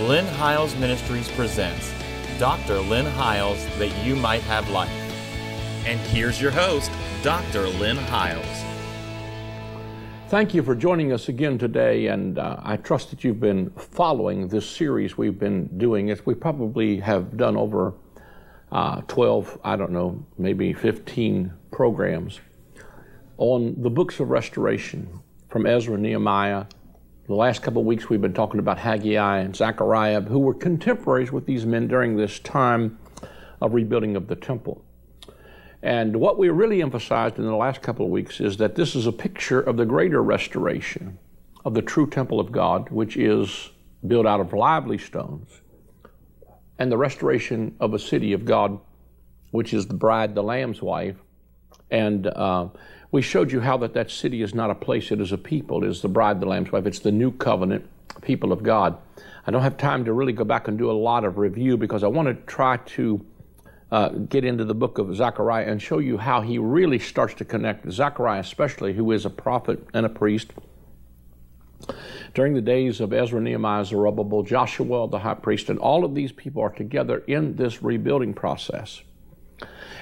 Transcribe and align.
Lynn 0.00 0.26
Hiles 0.26 0.74
Ministries 0.74 1.30
presents 1.30 1.92
Dr. 2.40 2.80
Lynn 2.80 3.06
Hiles 3.06 3.64
That 3.78 4.04
You 4.04 4.16
Might 4.16 4.42
Have 4.42 4.68
Life. 4.70 4.90
And 5.86 6.00
here's 6.00 6.42
your 6.42 6.50
host, 6.50 6.90
Dr. 7.22 7.68
Lynn 7.68 7.96
Hiles. 7.96 8.44
Thank 10.30 10.52
you 10.52 10.64
for 10.64 10.74
joining 10.74 11.12
us 11.12 11.28
again 11.28 11.58
today, 11.58 12.08
and 12.08 12.40
uh, 12.40 12.56
I 12.60 12.76
trust 12.76 13.10
that 13.10 13.22
you've 13.22 13.38
been 13.38 13.70
following 13.70 14.48
this 14.48 14.68
series 14.68 15.16
we've 15.16 15.38
been 15.38 15.68
doing. 15.78 16.10
As 16.10 16.26
we 16.26 16.34
probably 16.34 16.98
have 16.98 17.36
done 17.36 17.56
over 17.56 17.94
uh, 18.72 19.00
12, 19.02 19.60
I 19.62 19.76
don't 19.76 19.92
know, 19.92 20.26
maybe 20.36 20.72
15 20.72 21.52
programs 21.70 22.40
on 23.38 23.80
the 23.80 23.90
books 23.90 24.18
of 24.18 24.30
restoration 24.30 25.20
from 25.48 25.66
Ezra, 25.66 25.96
Nehemiah. 25.96 26.64
The 27.26 27.34
last 27.34 27.62
couple 27.62 27.80
of 27.80 27.86
weeks 27.86 28.10
we've 28.10 28.20
been 28.20 28.34
talking 28.34 28.60
about 28.60 28.76
Haggai 28.76 29.38
and 29.38 29.56
Zechariah, 29.56 30.20
who 30.20 30.40
were 30.40 30.52
contemporaries 30.52 31.32
with 31.32 31.46
these 31.46 31.64
men 31.64 31.88
during 31.88 32.18
this 32.18 32.38
time 32.38 32.98
of 33.62 33.72
rebuilding 33.72 34.14
of 34.14 34.26
the 34.26 34.36
temple. 34.36 34.84
And 35.82 36.16
what 36.16 36.36
we 36.36 36.50
really 36.50 36.82
emphasized 36.82 37.38
in 37.38 37.46
the 37.46 37.56
last 37.56 37.80
couple 37.80 38.04
of 38.04 38.12
weeks 38.12 38.42
is 38.42 38.58
that 38.58 38.74
this 38.74 38.94
is 38.94 39.06
a 39.06 39.12
picture 39.12 39.58
of 39.58 39.78
the 39.78 39.86
greater 39.86 40.22
restoration 40.22 41.18
of 41.64 41.72
the 41.72 41.80
true 41.80 42.06
temple 42.06 42.40
of 42.40 42.52
God, 42.52 42.90
which 42.90 43.16
is 43.16 43.70
built 44.06 44.26
out 44.26 44.40
of 44.40 44.52
lively 44.52 44.98
stones, 44.98 45.62
and 46.78 46.92
the 46.92 46.98
restoration 46.98 47.74
of 47.80 47.94
a 47.94 47.98
city 47.98 48.34
of 48.34 48.44
God, 48.44 48.78
which 49.50 49.72
is 49.72 49.86
the 49.86 49.94
bride, 49.94 50.34
the 50.34 50.42
Lamb's 50.42 50.82
wife. 50.82 51.16
And 51.90 52.26
uh, 52.26 52.68
we 53.10 53.22
showed 53.22 53.52
you 53.52 53.60
how 53.60 53.76
that 53.78 53.94
that 53.94 54.10
city 54.10 54.42
is 54.42 54.54
not 54.54 54.70
a 54.70 54.74
place, 54.74 55.12
it 55.12 55.20
is 55.20 55.32
a 55.32 55.38
people. 55.38 55.84
It 55.84 55.88
is 55.88 56.02
the 56.02 56.08
bride, 56.08 56.40
the 56.40 56.46
Lamb's 56.46 56.72
wife. 56.72 56.86
It's 56.86 56.98
the 56.98 57.12
new 57.12 57.30
covenant 57.30 57.86
people 58.22 58.52
of 58.52 58.62
God. 58.62 58.96
I 59.46 59.50
don't 59.50 59.62
have 59.62 59.76
time 59.76 60.04
to 60.06 60.12
really 60.12 60.32
go 60.32 60.44
back 60.44 60.68
and 60.68 60.78
do 60.78 60.90
a 60.90 60.92
lot 60.92 61.24
of 61.24 61.38
review 61.38 61.76
because 61.76 62.02
I 62.02 62.08
want 62.08 62.28
to 62.28 62.34
try 62.46 62.78
to 62.78 63.24
uh, 63.92 64.08
get 64.08 64.44
into 64.44 64.64
the 64.64 64.74
book 64.74 64.98
of 64.98 65.14
Zechariah 65.14 65.66
and 65.66 65.80
show 65.80 65.98
you 65.98 66.16
how 66.16 66.40
he 66.40 66.58
really 66.58 66.98
starts 66.98 67.34
to 67.34 67.44
connect 67.44 67.90
Zechariah, 67.92 68.40
especially 68.40 68.94
who 68.94 69.12
is 69.12 69.26
a 69.26 69.30
prophet 69.30 69.86
and 69.92 70.06
a 70.06 70.08
priest. 70.08 70.52
During 72.32 72.54
the 72.54 72.62
days 72.62 73.00
of 73.00 73.12
Ezra, 73.12 73.40
Nehemiah, 73.40 73.84
Zerubbabel, 73.84 74.42
Joshua, 74.42 75.06
the 75.08 75.18
high 75.18 75.34
priest, 75.34 75.68
and 75.68 75.78
all 75.78 76.04
of 76.04 76.14
these 76.14 76.32
people 76.32 76.62
are 76.62 76.70
together 76.70 77.18
in 77.26 77.54
this 77.54 77.82
rebuilding 77.82 78.34
process. 78.34 79.02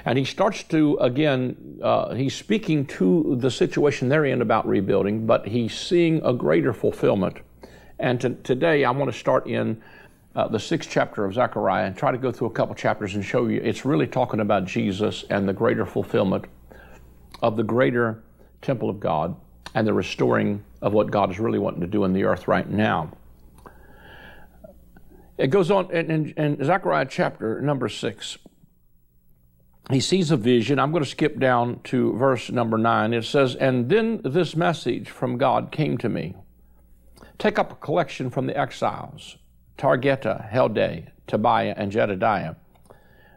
And 0.05 0.19
he 0.19 0.25
starts 0.25 0.65
to, 0.65 0.97
again, 1.01 1.79
uh, 1.83 2.15
he's 2.15 2.35
speaking 2.35 2.87
to 2.87 3.37
the 3.39 3.51
situation 3.51 4.09
they're 4.09 4.25
in 4.25 4.43
about 4.43 4.67
rebuilding, 4.67 5.27
but 5.27 5.47
he's 5.47 5.79
seeing 5.79 6.21
a 6.25 6.33
greater 6.33 6.73
fulfillment. 6.73 7.39
And 7.99 8.21
to, 8.21 8.31
today 8.31 8.85
I 8.85 8.91
want 8.91 9.13
to 9.13 9.19
start 9.19 9.47
in 9.47 9.81
uh, 10.35 10.49
the 10.49 10.59
sixth 10.59 10.91
chapter 10.91 11.25
of 11.25 11.35
Zechariah 11.35 11.87
and 11.87 11.97
try 11.97 12.11
to 12.11 12.19
go 12.19 12.33
through 12.33 12.49
a 12.49 12.53
couple 12.53 12.75
chapters 12.75 13.15
and 13.15 13.25
show 13.25 13.47
you 13.47 13.61
it's 13.61 13.85
really 13.85 14.07
talking 14.07 14.41
about 14.41 14.65
Jesus 14.65 15.25
and 15.31 15.49
the 15.49 15.53
greater 15.53 15.87
fulfillment 15.87 16.47
of 17.43 17.57
the 17.57 17.63
greater 17.63 18.23
temple 18.61 18.89
of 18.89 18.99
God 18.99 19.37
and 19.75 19.87
the 19.87 19.93
restoring 19.93 20.65
of 20.81 20.93
what 20.93 21.11
God 21.11 21.31
is 21.31 21.39
really 21.39 21.59
wanting 21.59 21.81
to 21.81 21.87
do 21.87 22.05
in 22.05 22.13
the 22.13 22.25
earth 22.25 22.49
right 22.49 22.69
now. 22.69 23.11
It 25.39 25.49
goes 25.49 25.71
on 25.71 25.91
in, 25.91 26.11
in, 26.11 26.31
in 26.37 26.65
Zechariah 26.65 27.07
chapter 27.09 27.61
number 27.61 27.89
six. 27.89 28.39
He 29.93 30.01
sees 30.01 30.31
a 30.31 30.37
vision. 30.37 30.79
I'm 30.79 30.91
going 30.91 31.05
to 31.05 31.11
skip 31.11 31.39
down 31.39 31.81
to 31.85 32.15
verse 32.15 32.51
number 32.51 32.79
nine. 32.79 33.13
It 33.13 33.25
says, 33.25 33.55
And 33.57 33.91
then 33.91 34.23
this 34.25 34.57
message 34.57 35.11
from 35.11 35.37
God 35.37 35.71
came 35.71 35.99
to 35.99 36.09
me 36.09 36.35
Take 37.39 37.59
up 37.59 37.73
a 37.73 37.75
collection 37.77 38.31
from 38.31 38.47
the 38.47 38.57
exiles 38.57 39.37
Targeta, 39.77 40.51
Heldai, 40.51 41.09
Tobiah, 41.27 41.75
and 41.77 41.93
Jedediah. 41.93 42.55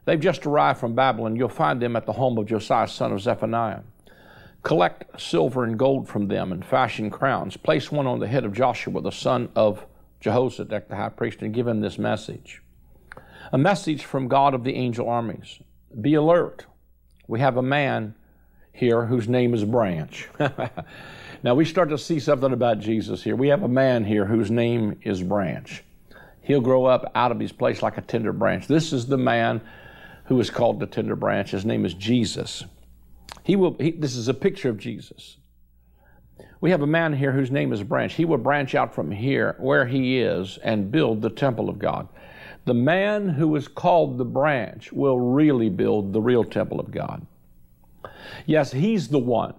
They've 0.06 0.20
just 0.20 0.46
arrived 0.46 0.80
from 0.80 0.94
Babylon. 0.94 1.36
You'll 1.36 1.50
find 1.50 1.82
them 1.82 1.96
at 1.96 2.06
the 2.06 2.14
home 2.14 2.38
of 2.38 2.46
Josiah, 2.46 2.88
son 2.88 3.12
of 3.12 3.22
Zephaniah. 3.22 3.82
Collect 4.62 5.20
silver 5.20 5.64
and 5.64 5.78
gold 5.78 6.08
from 6.08 6.28
them 6.28 6.52
and 6.52 6.64
fashion 6.64 7.10
crowns. 7.10 7.58
Place 7.58 7.92
one 7.92 8.08
on 8.08 8.20
the 8.20 8.28
head 8.28 8.46
of 8.46 8.54
Joshua, 8.54 9.02
the 9.02 9.12
son 9.12 9.50
of 9.56 9.86
Jehozadak, 10.22 10.88
the 10.88 10.96
high 10.96 11.10
priest, 11.10 11.42
and 11.42 11.54
give 11.54 11.68
him 11.68 11.82
this 11.82 11.98
message. 11.98 12.62
A 13.52 13.58
message 13.58 14.06
from 14.06 14.28
God 14.28 14.54
of 14.54 14.64
the 14.64 14.76
angel 14.76 15.10
armies. 15.10 15.60
Be 16.00 16.16
alert. 16.16 16.66
We 17.28 17.40
have 17.40 17.58
a 17.58 17.62
man 17.62 18.16
here 18.74 19.06
whose 19.06 19.28
name 19.28 19.54
is 19.54 19.64
Branch. 19.64 20.28
now 21.44 21.56
we 21.56 21.66
start 21.66 21.90
to 21.90 21.98
see 21.98 22.20
something 22.20 22.52
about 22.52 22.80
Jesus 22.80 23.24
here. 23.24 23.36
We 23.36 23.48
have 23.48 23.64
a 23.64 23.68
man 23.68 24.04
here 24.04 24.26
whose 24.26 24.52
name 24.52 25.00
is 25.04 25.24
Branch. 25.24 25.84
He'll 26.42 26.62
grow 26.62 26.86
up 26.86 27.12
out 27.16 27.32
of 27.32 27.40
his 27.40 27.52
place 27.52 27.82
like 27.82 27.98
a 27.98 28.02
tender 28.02 28.32
branch. 28.32 28.68
This 28.68 28.94
is 28.94 29.08
the 29.08 29.18
man 29.18 29.62
who 30.26 30.40
is 30.40 30.50
called 30.50 30.80
the 30.80 30.86
tender 30.86 31.16
branch. 31.16 31.52
His 31.52 31.66
name 31.66 31.86
is 31.86 31.94
Jesus. 31.94 32.64
He 33.44 33.56
will, 33.56 33.76
he, 33.80 33.92
this 33.92 34.16
is 34.16 34.28
a 34.28 34.34
picture 34.34 34.70
of 34.70 34.78
Jesus. 34.78 35.38
We 36.62 36.72
have 36.72 36.82
a 36.82 36.88
man 36.88 37.14
here 37.14 37.32
whose 37.32 37.52
name 37.52 37.74
is 37.74 37.84
Branch. 37.84 38.14
He 38.14 38.26
will 38.26 38.38
branch 38.38 38.76
out 38.76 38.94
from 38.94 39.12
here, 39.12 39.56
where 39.60 39.86
he 39.86 40.20
is, 40.20 40.58
and 40.64 40.92
build 40.92 41.22
the 41.22 41.30
temple 41.30 41.70
of 41.70 41.80
God. 41.80 42.08
The 42.66 42.74
man 42.74 43.30
who 43.30 43.56
is 43.56 43.68
called 43.68 44.18
the 44.18 44.26
branch 44.26 44.92
will 44.92 45.20
really 45.20 45.70
build 45.70 46.14
the 46.14 46.22
real 46.22 46.44
temple 46.44 46.80
of 46.80 46.92
God. 46.92 47.26
Yes, 48.46 48.72
he's 48.72 49.08
the 49.08 49.20
one. 49.20 49.54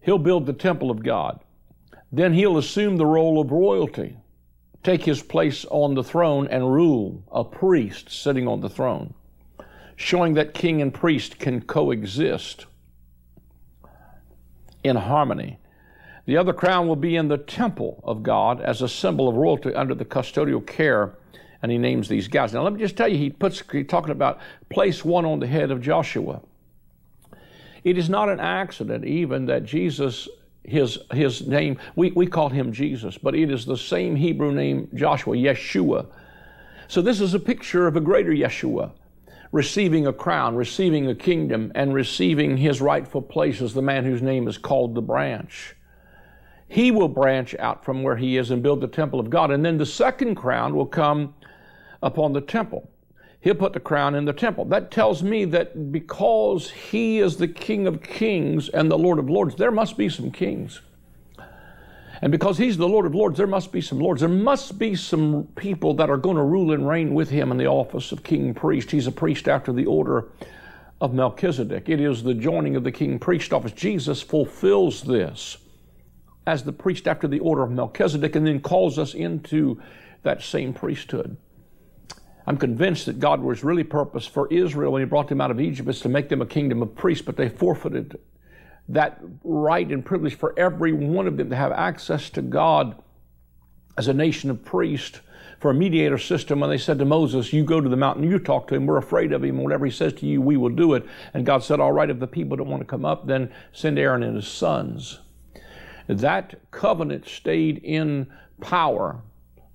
He'll 0.00 0.18
build 0.18 0.46
the 0.46 0.52
temple 0.52 0.90
of 0.90 1.02
God. 1.02 1.40
Then 2.10 2.32
he'll 2.32 2.58
assume 2.58 2.96
the 2.96 3.06
role 3.06 3.40
of 3.40 3.50
royalty 3.50 4.16
take 4.86 5.04
his 5.04 5.20
place 5.20 5.64
on 5.70 5.94
the 5.94 6.04
throne 6.04 6.46
and 6.46 6.72
rule, 6.72 7.20
a 7.32 7.42
priest 7.42 8.08
sitting 8.08 8.46
on 8.46 8.60
the 8.60 8.70
throne, 8.70 9.12
showing 9.96 10.34
that 10.34 10.54
king 10.54 10.80
and 10.80 10.94
priest 10.94 11.40
can 11.40 11.60
coexist 11.60 12.66
in 14.84 14.94
harmony. 14.94 15.58
The 16.26 16.36
other 16.36 16.52
crown 16.52 16.86
will 16.86 16.94
be 16.94 17.16
in 17.16 17.26
the 17.26 17.36
temple 17.36 18.00
of 18.04 18.22
God 18.22 18.60
as 18.60 18.80
a 18.80 18.88
symbol 18.88 19.28
of 19.28 19.34
royalty 19.34 19.74
under 19.74 19.92
the 19.92 20.04
custodial 20.04 20.64
care, 20.64 21.14
and 21.66 21.72
he 21.72 21.78
names 21.78 22.08
these 22.08 22.28
guys. 22.28 22.52
Now, 22.52 22.62
let 22.62 22.72
me 22.72 22.78
just 22.78 22.96
tell 22.96 23.08
you, 23.08 23.18
he 23.18 23.28
puts 23.28 23.60
he's 23.72 23.88
talking 23.88 24.12
about 24.12 24.38
place 24.70 25.04
one 25.04 25.24
on 25.24 25.40
the 25.40 25.48
head 25.48 25.72
of 25.72 25.82
Joshua. 25.82 26.40
It 27.82 27.98
is 27.98 28.08
not 28.08 28.28
an 28.28 28.38
accident, 28.38 29.04
even, 29.04 29.46
that 29.46 29.64
Jesus 29.64 30.28
his, 30.62 30.96
his 31.12 31.44
name, 31.48 31.76
we, 31.96 32.12
we 32.12 32.28
call 32.28 32.50
him 32.50 32.72
Jesus, 32.72 33.18
but 33.18 33.34
it 33.34 33.50
is 33.50 33.66
the 33.66 33.76
same 33.76 34.14
Hebrew 34.14 34.52
name, 34.52 34.88
Joshua, 34.94 35.34
Yeshua. 35.34 36.06
So 36.86 37.02
this 37.02 37.20
is 37.20 37.34
a 37.34 37.40
picture 37.40 37.88
of 37.88 37.96
a 37.96 38.00
greater 38.00 38.30
Yeshua 38.30 38.92
receiving 39.50 40.06
a 40.06 40.12
crown, 40.12 40.54
receiving 40.54 41.08
a 41.08 41.14
kingdom, 41.16 41.72
and 41.74 41.92
receiving 41.92 42.56
his 42.56 42.80
rightful 42.80 43.22
place 43.22 43.60
as 43.60 43.74
the 43.74 43.82
man 43.82 44.04
whose 44.04 44.22
name 44.22 44.46
is 44.46 44.56
called 44.56 44.94
the 44.94 45.02
branch. 45.02 45.74
He 46.68 46.92
will 46.92 47.08
branch 47.08 47.56
out 47.58 47.84
from 47.84 48.04
where 48.04 48.16
he 48.16 48.36
is 48.36 48.52
and 48.52 48.62
build 48.62 48.80
the 48.80 48.88
temple 48.88 49.18
of 49.18 49.30
God. 49.30 49.50
And 49.50 49.64
then 49.64 49.78
the 49.78 49.86
second 49.86 50.36
crown 50.36 50.74
will 50.76 50.86
come 50.86 51.34
upon 52.06 52.32
the 52.32 52.40
temple. 52.40 52.88
He'll 53.40 53.54
put 53.54 53.74
the 53.74 53.80
crown 53.80 54.14
in 54.14 54.24
the 54.24 54.32
temple. 54.32 54.64
That 54.64 54.90
tells 54.90 55.22
me 55.22 55.44
that 55.46 55.92
because 55.92 56.70
he 56.70 57.18
is 57.18 57.36
the 57.36 57.48
King 57.48 57.86
of 57.86 58.02
kings 58.02 58.68
and 58.68 58.90
the 58.90 58.98
Lord 58.98 59.18
of 59.18 59.28
lords, 59.28 59.54
there 59.54 59.70
must 59.70 59.96
be 59.96 60.08
some 60.08 60.30
kings. 60.30 60.80
And 62.22 62.32
because 62.32 62.56
he's 62.56 62.76
the 62.76 62.88
Lord 62.88 63.04
of 63.04 63.14
lords, 63.14 63.36
there 63.36 63.46
must 63.46 63.72
be 63.72 63.80
some 63.80 64.00
lords. 64.00 64.20
There 64.20 64.28
must 64.28 64.78
be 64.78 64.94
some 64.94 65.48
people 65.54 65.94
that 65.94 66.08
are 66.08 66.16
going 66.16 66.36
to 66.36 66.42
rule 66.42 66.72
and 66.72 66.88
reign 66.88 67.14
with 67.14 67.28
him 67.28 67.50
in 67.50 67.58
the 67.58 67.66
office 67.66 68.10
of 68.10 68.22
king 68.22 68.54
priest. 68.54 68.90
He's 68.90 69.06
a 69.06 69.12
priest 69.12 69.48
after 69.48 69.72
the 69.72 69.84
order 69.84 70.28
of 71.00 71.12
Melchizedek. 71.12 71.88
It 71.88 72.00
is 72.00 72.22
the 72.22 72.32
joining 72.32 72.74
of 72.74 72.84
the 72.84 72.92
king 72.92 73.18
priest 73.18 73.52
office. 73.52 73.72
Jesus 73.72 74.22
fulfills 74.22 75.02
this 75.02 75.58
as 76.46 76.64
the 76.64 76.72
priest 76.72 77.06
after 77.06 77.28
the 77.28 77.40
order 77.40 77.62
of 77.62 77.70
Melchizedek 77.70 78.34
and 78.34 78.46
then 78.46 78.60
calls 78.60 78.98
us 78.98 79.12
into 79.12 79.80
that 80.22 80.42
same 80.42 80.72
priesthood. 80.72 81.36
I'm 82.46 82.56
convinced 82.56 83.06
that 83.06 83.18
God 83.18 83.40
was 83.40 83.64
really 83.64 83.84
purpose 83.84 84.26
for 84.26 84.52
Israel 84.52 84.92
when 84.92 85.02
He 85.02 85.06
brought 85.06 85.28
them 85.28 85.40
out 85.40 85.50
of 85.50 85.60
Egypt 85.60 85.88
is 85.88 86.00
to 86.00 86.08
make 86.08 86.28
them 86.28 86.42
a 86.42 86.46
kingdom 86.46 86.82
of 86.82 86.94
priests, 86.94 87.24
but 87.24 87.36
they 87.36 87.48
forfeited 87.48 88.18
that 88.88 89.20
right 89.42 89.90
and 89.90 90.04
privilege 90.04 90.36
for 90.36 90.56
every 90.56 90.92
one 90.92 91.26
of 91.26 91.36
them 91.36 91.50
to 91.50 91.56
have 91.56 91.72
access 91.72 92.30
to 92.30 92.42
God 92.42 93.02
as 93.98 94.08
a 94.08 94.14
nation 94.14 94.50
of 94.50 94.64
priests 94.64 95.20
for 95.58 95.70
a 95.70 95.74
mediator 95.74 96.18
system 96.18 96.60
when 96.60 96.70
they 96.70 96.78
said 96.78 96.98
to 96.98 97.04
Moses, 97.04 97.52
You 97.52 97.64
go 97.64 97.80
to 97.80 97.88
the 97.88 97.96
mountain, 97.96 98.30
you 98.30 98.38
talk 98.38 98.68
to 98.68 98.74
him, 98.74 98.86
we're 98.86 98.98
afraid 98.98 99.32
of 99.32 99.42
him, 99.42 99.58
whatever 99.58 99.86
he 99.86 99.90
says 99.90 100.12
to 100.14 100.26
you, 100.26 100.40
we 100.40 100.56
will 100.56 100.70
do 100.70 100.94
it. 100.94 101.06
And 101.34 101.46
God 101.46 101.64
said, 101.64 101.80
All 101.80 101.92
right, 101.92 102.10
if 102.10 102.20
the 102.20 102.26
people 102.26 102.56
don't 102.56 102.68
want 102.68 102.82
to 102.82 102.86
come 102.86 103.04
up, 103.04 103.26
then 103.26 103.52
send 103.72 103.98
Aaron 103.98 104.22
and 104.22 104.36
his 104.36 104.46
sons. 104.46 105.20
That 106.06 106.70
covenant 106.70 107.26
stayed 107.26 107.78
in 107.78 108.28
power 108.60 109.22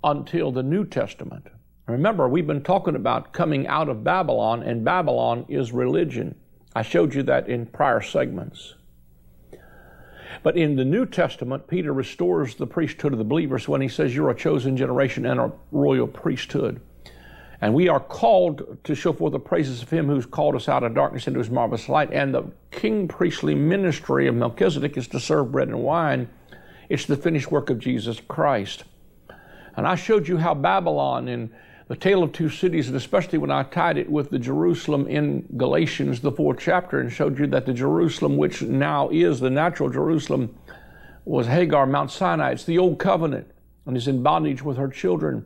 until 0.04 0.52
the 0.52 0.64
New 0.64 0.86
Testament. 0.86 1.48
Remember, 1.88 2.30
we've 2.30 2.48
been 2.48 2.64
talking 2.64 2.96
about 2.96 3.34
coming 3.34 3.68
out 3.68 3.90
of 3.90 4.04
Babylon, 4.04 4.64
and 4.64 4.86
Babylon 4.86 5.46
is 5.50 5.72
religion. 5.72 6.36
I 6.76 6.84
showed 6.84 7.14
you 7.14 7.24
that 7.24 7.50
in 7.50 7.66
prior 7.66 8.02
segments. 8.02 8.76
But 10.44 10.58
in 10.58 10.76
the 10.76 10.86
New 10.86 11.06
Testament, 11.06 11.68
Peter 11.68 11.94
restores 11.94 12.56
the 12.56 12.68
priesthood 12.68 13.12
of 13.12 13.20
the 13.20 13.26
believers 13.26 13.68
when 13.68 13.82
he 13.82 13.88
says, 13.88 14.16
You're 14.16 14.30
a 14.30 14.36
chosen 14.36 14.78
generation 14.78 15.26
and 15.26 15.40
a 15.40 15.52
royal 15.72 16.08
priesthood. 16.08 16.82
And 17.60 17.76
we 17.76 17.90
are 17.90 18.00
called 18.00 18.80
to 18.86 18.96
show 18.96 19.14
forth 19.14 19.34
the 19.34 19.40
praises 19.40 19.84
of 19.84 19.90
him 19.90 20.08
who's 20.08 20.26
called 20.26 20.56
us 20.56 20.68
out 20.68 20.84
of 20.84 20.96
darkness 20.96 21.28
into 21.28 21.40
his 21.40 21.52
marvelous 21.52 21.88
light. 21.90 22.12
And 22.12 22.34
the 22.34 22.46
king 22.72 23.08
priestly 23.08 23.54
ministry 23.54 24.28
of 24.28 24.34
Melchizedek 24.34 24.98
is 24.98 25.08
to 25.10 25.20
serve 25.20 25.52
bread 25.52 25.68
and 25.68 25.84
wine. 25.84 26.28
It's 26.90 27.06
the 27.06 27.16
finished 27.16 27.52
work 27.52 27.70
of 27.70 27.78
Jesus 27.78 28.20
Christ. 28.28 28.86
And 29.78 29.88
I 29.88 29.96
showed 29.96 30.28
you 30.28 30.38
how 30.38 30.56
Babylon 30.56 31.28
in 31.28 31.52
the 31.92 31.98
tale 31.98 32.24
of 32.24 32.32
two 32.32 32.48
cities, 32.48 32.88
and 32.88 32.96
especially 32.96 33.38
when 33.38 33.52
I 33.52 33.64
tied 33.64 33.98
it 33.98 34.10
with 34.10 34.30
the 34.30 34.40
Jerusalem 34.40 35.08
in 35.08 35.46
Galatians, 35.58 36.22
the 36.22 36.32
fourth 36.32 36.58
chapter, 36.58 37.02
and 37.02 37.12
showed 37.12 37.38
you 37.38 37.48
that 37.48 37.66
the 37.66 37.74
Jerusalem, 37.74 38.38
which 38.38 38.62
now 38.62 39.10
is 39.10 39.42
the 39.42 39.50
natural 39.50 39.90
Jerusalem, 39.90 40.58
was 41.26 41.48
Hagar, 41.48 41.86
Mount 41.86 42.10
Sinai. 42.10 42.52
It's 42.52 42.64
the 42.64 42.78
old 42.78 42.98
covenant 42.98 43.52
and 43.86 43.98
is 43.98 44.08
in 44.08 44.24
bondage 44.24 44.64
with 44.64 44.78
her 44.78 44.88
children. 44.88 45.44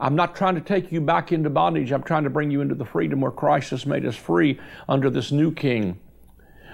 I'm 0.00 0.16
not 0.16 0.34
trying 0.34 0.54
to 0.54 0.62
take 0.62 0.90
you 0.92 1.02
back 1.02 1.30
into 1.30 1.50
bondage. 1.50 1.92
I'm 1.92 2.02
trying 2.02 2.24
to 2.24 2.30
bring 2.30 2.50
you 2.50 2.62
into 2.62 2.74
the 2.74 2.86
freedom 2.86 3.20
where 3.20 3.30
Christ 3.30 3.68
has 3.68 3.84
made 3.84 4.06
us 4.06 4.16
free 4.16 4.58
under 4.88 5.10
this 5.10 5.30
new 5.30 5.52
king 5.52 6.00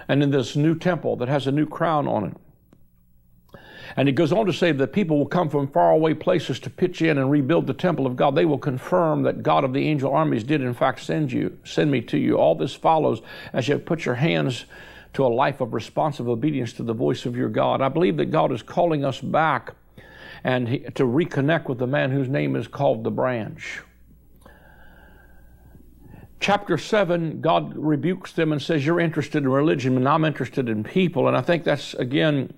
and 0.07 0.23
in 0.23 0.31
this 0.31 0.55
new 0.55 0.77
temple 0.77 1.17
that 1.17 1.29
has 1.29 1.49
a 1.49 1.51
new 1.51 1.67
crown 1.67 2.07
on 2.07 2.25
it. 2.27 2.37
And 3.97 4.09
it 4.09 4.13
goes 4.13 4.33
on 4.33 4.47
to 4.47 4.53
say 4.53 4.73
that 4.73 4.93
people 4.93 5.19
will 5.19 5.27
come 5.27 5.49
from 5.49 5.69
faraway 5.69 6.15
places 6.15 6.61
to 6.61 6.71
pitch 6.71 7.03
in 7.03 7.19
and 7.19 7.31
rebuild 7.31 7.67
the 7.67 7.75
temple 7.75 8.07
of 8.07 8.17
God. 8.17 8.35
They 8.35 8.45
will 8.45 8.59
confirm 8.59 9.23
that 9.23 9.43
God 9.43 9.65
of 9.65 9.73
the 9.73 9.87
angel 9.87 10.13
armies 10.13 10.45
did 10.45 10.61
in 10.61 10.75
fact 10.75 11.01
send 11.01 11.33
you, 11.33 11.59
send 11.65 11.91
me 11.91 12.01
to 12.03 12.19
you. 12.19 12.37
All 12.37 12.55
this 12.55 12.75
follows 12.75 13.23
as 13.53 13.69
you 13.69 13.79
put 13.79 14.05
your 14.05 14.17
hands 14.17 14.67
to 15.15 15.25
a 15.25 15.29
life 15.29 15.61
of 15.61 15.75
responsive 15.75 16.29
obedience 16.29 16.73
to 16.75 16.83
the 16.83 16.93
voice 16.93 17.27
of 17.27 17.37
your 17.37 17.49
God. 17.49 17.81
I 17.81 17.89
believe 17.89 18.17
that 18.19 18.27
God 18.27 18.53
is 18.53 18.63
calling 18.63 19.05
us 19.05 19.21
back 19.21 19.75
and 20.45 20.69
he, 20.69 20.79
to 20.81 21.05
reconnect 21.05 21.69
with 21.69 21.79
the 21.79 21.87
man 21.87 22.11
whose 22.11 22.29
name 22.29 22.57
is 22.57 22.69
called 22.69 23.05
the 23.05 23.11
branch. 23.11 23.81
Chapter 26.41 26.79
7, 26.79 27.41
God 27.41 27.77
rebukes 27.77 28.33
them 28.33 28.53
and 28.53 28.63
says, 28.63 28.87
You're 28.87 29.01
interested 29.01 29.43
in 29.43 29.49
religion, 29.49 29.97
and 29.97 30.09
I'm 30.09 30.25
interested 30.25 30.69
in 30.69 30.85
people. 30.85 31.27
And 31.27 31.37
I 31.37 31.41
think 31.41 31.65
that's, 31.65 31.95
again, 31.95 32.55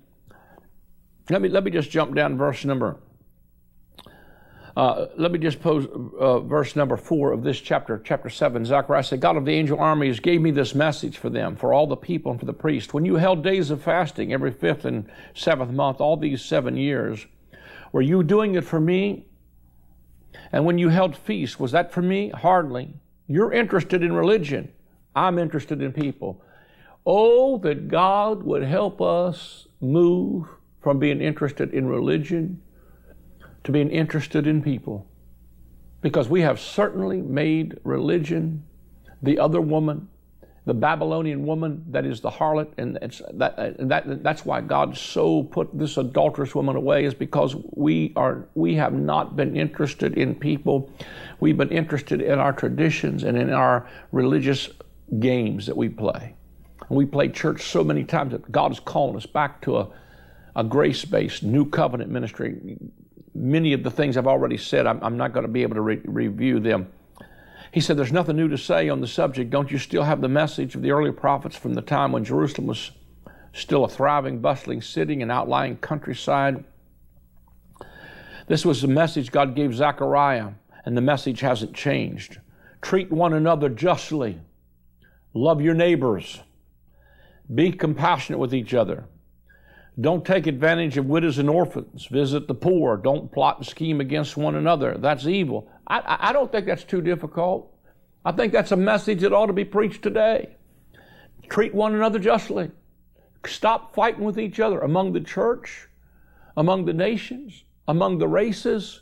let 1.29 1.41
me, 1.41 1.49
let 1.49 1.63
me 1.63 1.71
just 1.71 1.89
jump 1.89 2.15
down 2.15 2.37
verse 2.37 2.65
number. 2.65 2.97
Uh, 4.75 5.07
let 5.17 5.31
me 5.31 5.37
just 5.39 5.59
pose 5.59 5.85
uh, 6.17 6.39
verse 6.39 6.77
number 6.77 6.95
four 6.95 7.33
of 7.33 7.43
this 7.43 7.59
chapter, 7.59 8.01
chapter 8.05 8.29
seven. 8.29 8.63
Zechariah 8.63 9.03
said, 9.03 9.19
God 9.19 9.35
of 9.35 9.43
the 9.43 9.51
angel 9.51 9.77
armies 9.79 10.21
gave 10.21 10.41
me 10.41 10.51
this 10.51 10.73
message 10.73 11.17
for 11.17 11.29
them, 11.29 11.57
for 11.57 11.73
all 11.73 11.87
the 11.87 11.97
people, 11.97 12.31
and 12.31 12.39
for 12.39 12.45
the 12.45 12.53
priest. 12.53 12.93
When 12.93 13.03
you 13.03 13.15
held 13.15 13.43
days 13.43 13.69
of 13.69 13.83
fasting 13.83 14.31
every 14.31 14.51
fifth 14.51 14.85
and 14.85 15.09
seventh 15.33 15.71
month, 15.71 15.99
all 15.99 16.15
these 16.15 16.41
seven 16.41 16.77
years, 16.77 17.25
were 17.91 18.01
you 18.01 18.23
doing 18.23 18.55
it 18.55 18.63
for 18.63 18.79
me? 18.79 19.27
And 20.53 20.65
when 20.65 20.77
you 20.77 20.87
held 20.87 21.17
feasts, 21.17 21.59
was 21.59 21.73
that 21.73 21.91
for 21.91 22.01
me? 22.01 22.29
Hardly. 22.29 22.93
You're 23.27 23.51
interested 23.51 24.03
in 24.03 24.13
religion. 24.13 24.71
I'm 25.13 25.37
interested 25.37 25.81
in 25.81 25.91
people. 25.91 26.41
Oh, 27.05 27.57
that 27.59 27.89
God 27.89 28.43
would 28.43 28.63
help 28.63 29.01
us 29.01 29.67
move 29.81 30.47
from 30.81 30.99
being 30.99 31.21
interested 31.21 31.73
in 31.73 31.87
religion 31.87 32.61
to 33.63 33.71
being 33.71 33.89
interested 33.91 34.47
in 34.47 34.61
people. 34.61 35.07
Because 36.01 36.27
we 36.27 36.41
have 36.41 36.59
certainly 36.59 37.21
made 37.21 37.77
religion 37.83 38.63
the 39.21 39.37
other 39.37 39.61
woman 39.61 40.07
the 40.65 40.73
Babylonian 40.75 41.45
woman 41.45 41.83
that 41.89 42.05
is 42.05 42.21
the 42.21 42.29
harlot, 42.29 42.71
and 42.77 42.95
that, 43.33 43.75
that, 43.79 44.23
that's 44.23 44.45
why 44.45 44.61
God 44.61 44.95
so 44.95 45.43
put 45.43 45.75
this 45.77 45.97
adulterous 45.97 46.53
woman 46.53 46.75
away, 46.75 47.03
is 47.03 47.15
because 47.15 47.55
we, 47.71 48.13
are, 48.15 48.47
we 48.53 48.75
have 48.75 48.93
not 48.93 49.35
been 49.35 49.55
interested 49.55 50.19
in 50.19 50.35
people. 50.35 50.91
We've 51.39 51.57
been 51.57 51.71
interested 51.71 52.21
in 52.21 52.37
our 52.37 52.53
traditions 52.53 53.23
and 53.23 53.37
in 53.37 53.51
our 53.51 53.89
religious 54.11 54.69
games 55.19 55.65
that 55.65 55.75
we 55.75 55.89
play. 55.89 56.35
And 56.87 56.97
we 56.97 57.07
play 57.07 57.29
church 57.29 57.63
so 57.63 57.83
many 57.83 58.03
times 58.03 58.31
that 58.33 58.51
God 58.51 58.71
is 58.71 58.79
calling 58.79 59.15
us 59.15 59.25
back 59.25 59.61
to 59.61 59.77
a, 59.77 59.87
a 60.55 60.63
grace 60.63 61.05
based 61.05 61.43
new 61.43 61.69
covenant 61.69 62.11
ministry. 62.11 62.77
Many 63.33 63.73
of 63.73 63.83
the 63.83 63.91
things 63.91 64.17
I've 64.17 64.27
already 64.27 64.57
said, 64.57 64.85
I'm, 64.85 65.01
I'm 65.03 65.17
not 65.17 65.33
going 65.33 65.45
to 65.45 65.51
be 65.51 65.63
able 65.63 65.75
to 65.75 65.81
re- 65.81 66.01
review 66.03 66.59
them 66.59 66.87
he 67.71 67.79
said, 67.79 67.97
There's 67.97 68.11
nothing 68.11 68.35
new 68.35 68.49
to 68.49 68.57
say 68.57 68.89
on 68.89 68.99
the 68.99 69.07
subject. 69.07 69.49
Don't 69.49 69.71
you 69.71 69.77
still 69.77 70.03
have 70.03 70.21
the 70.21 70.27
message 70.27 70.75
of 70.75 70.81
the 70.81 70.91
early 70.91 71.11
prophets 71.11 71.55
from 71.55 71.73
the 71.73 71.81
time 71.81 72.11
when 72.11 72.25
Jerusalem 72.25 72.67
was 72.67 72.91
still 73.53 73.85
a 73.85 73.89
thriving, 73.89 74.39
bustling 74.39 74.81
city 74.81 75.21
and 75.21 75.31
outlying 75.31 75.77
countryside? 75.77 76.63
This 78.47 78.65
was 78.65 78.81
the 78.81 78.87
message 78.89 79.31
God 79.31 79.55
gave 79.55 79.73
Zechariah, 79.73 80.49
and 80.85 80.97
the 80.97 81.01
message 81.01 81.39
hasn't 81.39 81.73
changed. 81.73 82.39
Treat 82.81 83.09
one 83.11 83.33
another 83.33 83.69
justly, 83.69 84.41
love 85.33 85.61
your 85.61 85.75
neighbors, 85.75 86.41
be 87.53 87.71
compassionate 87.71 88.39
with 88.39 88.53
each 88.53 88.73
other. 88.73 89.05
Don't 89.99 90.25
take 90.25 90.47
advantage 90.47 90.97
of 90.97 91.05
widows 91.05 91.37
and 91.37 91.49
orphans. 91.49 92.05
Visit 92.05 92.47
the 92.47 92.55
poor. 92.55 92.97
Don't 92.97 93.31
plot 93.31 93.57
and 93.57 93.67
scheme 93.67 93.99
against 93.99 94.37
one 94.37 94.55
another. 94.55 94.97
That's 94.97 95.25
evil. 95.25 95.69
I, 95.87 96.17
I 96.29 96.33
don't 96.33 96.51
think 96.51 96.65
that's 96.65 96.85
too 96.85 97.01
difficult. 97.01 97.73
I 98.23 98.31
think 98.31 98.53
that's 98.53 98.71
a 98.71 98.77
message 98.77 99.21
that 99.21 99.33
ought 99.33 99.47
to 99.47 99.53
be 99.53 99.65
preached 99.65 100.01
today. 100.01 100.55
Treat 101.49 101.73
one 101.73 101.93
another 101.93 102.19
justly. 102.19 102.71
Stop 103.45 103.93
fighting 103.93 104.23
with 104.23 104.39
each 104.39 104.59
other 104.59 104.79
among 104.79 105.11
the 105.11 105.19
church, 105.19 105.87
among 106.55 106.85
the 106.85 106.93
nations, 106.93 107.65
among 107.87 108.19
the 108.19 108.27
races, 108.27 109.01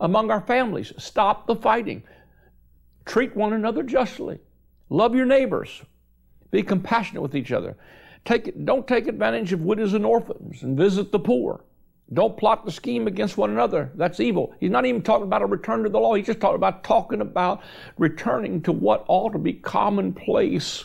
among 0.00 0.30
our 0.30 0.40
families. 0.42 0.92
Stop 0.98 1.46
the 1.46 1.56
fighting. 1.56 2.02
Treat 3.06 3.34
one 3.34 3.52
another 3.52 3.82
justly. 3.82 4.38
Love 4.90 5.14
your 5.14 5.26
neighbors. 5.26 5.82
Be 6.50 6.62
compassionate 6.62 7.22
with 7.22 7.34
each 7.34 7.52
other. 7.52 7.76
Take, 8.26 8.64
don't 8.64 8.88
take 8.88 9.06
advantage 9.06 9.52
of 9.52 9.60
widows 9.60 9.94
and 9.94 10.04
orphans 10.04 10.64
and 10.64 10.76
visit 10.76 11.12
the 11.12 11.18
poor. 11.18 11.64
Don't 12.12 12.36
plot 12.36 12.64
the 12.64 12.72
scheme 12.72 13.06
against 13.06 13.38
one 13.38 13.50
another. 13.50 13.92
That's 13.94 14.18
evil. 14.18 14.52
He's 14.58 14.70
not 14.70 14.84
even 14.84 15.00
talking 15.02 15.26
about 15.26 15.42
a 15.42 15.46
return 15.46 15.84
to 15.84 15.88
the 15.88 16.00
law. 16.00 16.14
He's 16.14 16.26
just 16.26 16.40
talking 16.40 16.56
about 16.56 16.82
talking 16.82 17.20
about 17.20 17.62
returning 17.98 18.62
to 18.62 18.72
what 18.72 19.04
ought 19.06 19.32
to 19.32 19.38
be 19.38 19.52
commonplace 19.52 20.84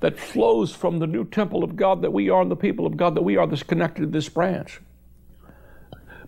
that 0.00 0.18
flows 0.18 0.74
from 0.74 0.98
the 0.98 1.06
new 1.06 1.24
temple 1.24 1.62
of 1.62 1.76
God 1.76 2.00
that 2.00 2.12
we 2.12 2.30
are 2.30 2.42
and 2.42 2.50
the 2.50 2.56
people 2.56 2.86
of 2.86 2.96
God 2.96 3.14
that 3.14 3.22
we 3.22 3.36
are 3.36 3.46
that's 3.46 3.62
connected 3.62 4.00
to 4.00 4.06
this 4.06 4.28
branch. 4.28 4.80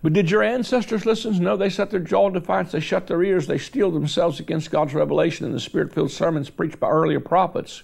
But 0.03 0.13
did 0.13 0.29
your 0.29 0.43
ancestors 0.43 1.05
listen? 1.05 1.37
No, 1.39 1.57
they 1.57 1.69
set 1.69 1.89
their 1.89 1.99
jaw 1.99 2.27
in 2.27 2.33
defiance. 2.33 2.71
They 2.71 2.79
shut 2.79 3.07
their 3.07 3.23
ears. 3.23 3.47
They 3.47 3.57
steeled 3.57 3.95
themselves 3.95 4.39
against 4.39 4.71
God's 4.71 4.93
revelation 4.93 5.45
in 5.45 5.51
the 5.51 5.59
spirit 5.59 5.93
filled 5.93 6.11
sermons 6.11 6.49
preached 6.49 6.79
by 6.79 6.89
earlier 6.89 7.19
prophets 7.19 7.83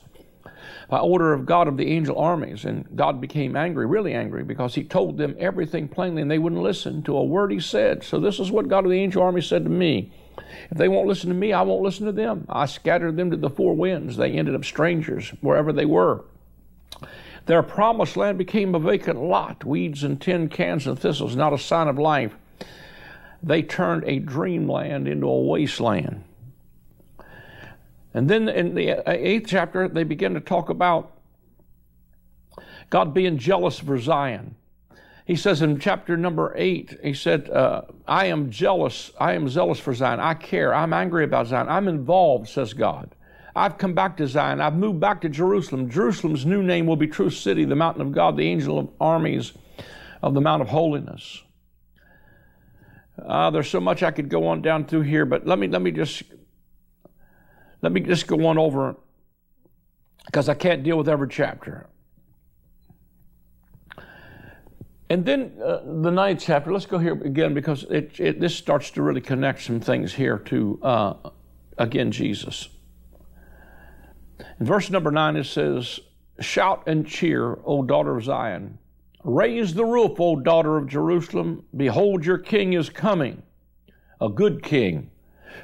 by 0.88 1.00
order 1.00 1.34
of 1.34 1.46
God 1.46 1.68
of 1.68 1.78
the 1.78 1.88
angel 1.88 2.18
armies. 2.18 2.66
And 2.66 2.88
God 2.96 3.20
became 3.20 3.56
angry, 3.56 3.86
really 3.86 4.14
angry, 4.14 4.44
because 4.44 4.76
he 4.76 4.84
told 4.84 5.18
them 5.18 5.36
everything 5.40 5.88
plainly 5.88 6.22
and 6.22 6.30
they 6.30 6.40
wouldn't 6.40 6.62
listen 6.62 7.04
to 7.04 7.18
a 7.18 7.24
word 7.24 7.52
he 7.52 7.60
said. 7.60 8.04
So 8.04 8.20
this 8.20 8.40
is 8.40 8.52
what 8.52 8.68
God 8.68 8.86
of 8.86 8.92
the 8.92 9.00
angel 9.00 9.24
armies 9.24 9.48
said 9.48 9.64
to 9.64 9.70
me. 9.70 10.12
If 10.70 10.78
they 10.78 10.88
won't 10.90 11.08
listen 11.08 11.30
to 11.30 11.36
me, 11.36 11.54
I 11.54 11.62
won't 11.62 11.84
listen 11.84 12.06
to 12.06 12.12
them. 12.12 12.46
I 12.50 12.66
scattered 12.66 13.18
them 13.18 13.32
to 13.32 13.38
the 13.38 13.50
four 13.50 13.74
winds. 13.74 14.18
They 14.18 14.32
ended 14.32 14.56
up 14.56 14.66
strangers 14.66 15.30
wherever 15.42 15.72
they 15.72 15.86
were. 15.86 16.26
Their 17.46 17.64
promised 17.64 18.18
land 18.18 18.38
became 18.38 18.74
a 18.74 18.80
vacant 18.80 19.22
lot, 19.22 19.64
weeds 19.64 20.04
and 20.04 20.20
tin 20.20 20.50
cans 20.50 20.88
and 20.88 20.98
thistles, 20.98 21.36
not 21.36 21.54
a 21.54 21.58
sign 21.58 21.88
of 21.88 22.00
life. 22.00 22.36
They 23.44 23.62
turned 23.62 24.04
a 24.06 24.20
dreamland 24.20 25.08
into 25.08 25.28
a 25.28 25.42
wasteland. 25.42 26.24
And 28.16 28.30
then 28.30 28.48
in 28.48 28.76
the 28.76 29.04
eighth 29.12 29.48
chapter, 29.48 29.90
they 29.90 30.06
begin 30.06 30.36
to 30.36 30.40
talk 30.40 30.70
about 30.70 31.12
God 32.90 33.14
being 33.14 33.38
jealous 33.38 33.78
for 33.78 34.00
Zion. 34.00 34.56
He 35.26 35.36
says 35.36 35.62
in 35.62 35.80
chapter 35.80 36.16
number 36.16 36.54
eight, 36.56 36.98
he 37.04 37.14
said, 37.14 37.50
uh, 37.50 37.82
I 38.08 38.28
am 38.28 38.52
jealous. 38.52 39.12
I 39.20 39.34
am 39.34 39.50
zealous 39.50 39.80
for 39.80 39.94
Zion. 39.94 40.22
I 40.22 40.34
care. 40.34 40.74
I'm 40.74 40.94
angry 40.94 41.26
about 41.26 41.48
Zion. 41.48 41.68
I'm 41.68 41.90
involved, 41.90 42.48
says 42.48 42.74
God. 42.74 43.14
I've 43.54 43.78
come 43.78 43.94
back 43.94 44.16
to 44.18 44.28
Zion. 44.30 44.62
I've 44.62 44.76
moved 44.76 45.02
back 45.02 45.20
to 45.22 45.30
Jerusalem. 45.30 45.90
Jerusalem's 45.90 46.46
new 46.46 46.64
name 46.64 46.86
will 46.86 46.96
be 46.96 47.08
True 47.08 47.30
City, 47.30 47.66
the 47.66 47.76
mountain 47.76 48.02
of 48.02 48.14
God, 48.14 48.38
the 48.38 48.48
angel 48.48 48.80
of 48.80 48.90
armies 49.02 49.52
of 50.22 50.34
the 50.34 50.42
Mount 50.42 50.62
of 50.62 50.70
Holiness. 50.70 51.44
Uh, 53.22 53.50
there's 53.50 53.70
so 53.70 53.82
much 53.82 54.04
I 54.04 54.12
could 54.12 54.30
go 54.30 54.48
on 54.48 54.62
down 54.62 54.86
through 54.86 55.02
here, 55.02 55.26
but 55.26 55.46
let 55.46 55.60
me 55.60 55.68
let 55.68 55.82
me 55.82 55.92
just 55.92 56.24
let 57.82 57.92
me 57.92 58.02
just 58.02 58.28
go 58.28 58.46
on 58.48 58.58
over 58.58 58.96
because 60.26 60.50
I 60.50 60.54
can't 60.54 60.84
deal 60.84 60.98
with 60.98 61.08
every 61.08 61.30
chapter. 61.30 61.88
And 65.10 65.24
then 65.24 65.54
uh, 65.64 65.82
the 66.02 66.10
ninth 66.10 66.42
chapter, 66.44 66.74
let's 66.74 66.88
go 66.88 66.98
here 66.98 67.14
again 67.14 67.54
because 67.54 67.84
it, 67.84 68.20
it, 68.20 68.40
this 68.40 68.56
starts 68.56 68.90
to 68.92 69.04
really 69.04 69.22
connect 69.22 69.62
some 69.62 69.80
things 69.80 70.14
here 70.14 70.40
to, 70.40 70.80
uh, 70.82 71.14
again, 71.78 72.12
Jesus. 72.12 72.70
In 74.60 74.66
verse 74.66 74.90
number 74.90 75.12
nine, 75.12 75.36
it 75.36 75.46
says, 75.46 76.00
Shout 76.40 76.84
and 76.88 77.08
cheer, 77.08 77.60
O 77.66 77.84
daughter 77.84 78.18
of 78.18 78.24
Zion. 78.24 78.80
Raise 79.24 79.74
the 79.74 79.86
roof, 79.86 80.20
O 80.20 80.38
daughter 80.38 80.78
of 80.78 80.88
Jerusalem. 80.88 81.64
Behold, 81.78 82.26
your 82.26 82.38
king 82.40 82.74
is 82.74 82.90
coming, 82.90 83.44
a 84.20 84.28
good 84.28 84.64
king 84.64 85.12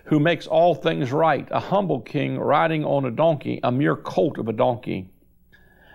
who 0.06 0.20
makes 0.20 0.48
all 0.48 0.76
things 0.76 1.12
right, 1.12 1.48
a 1.52 1.60
humble 1.60 2.02
king 2.02 2.40
riding 2.40 2.84
on 2.86 3.06
a 3.06 3.12
donkey, 3.12 3.60
a 3.64 3.72
mere 3.72 3.96
colt 3.96 4.38
of 4.38 4.48
a 4.48 4.54
donkey. 4.54 5.10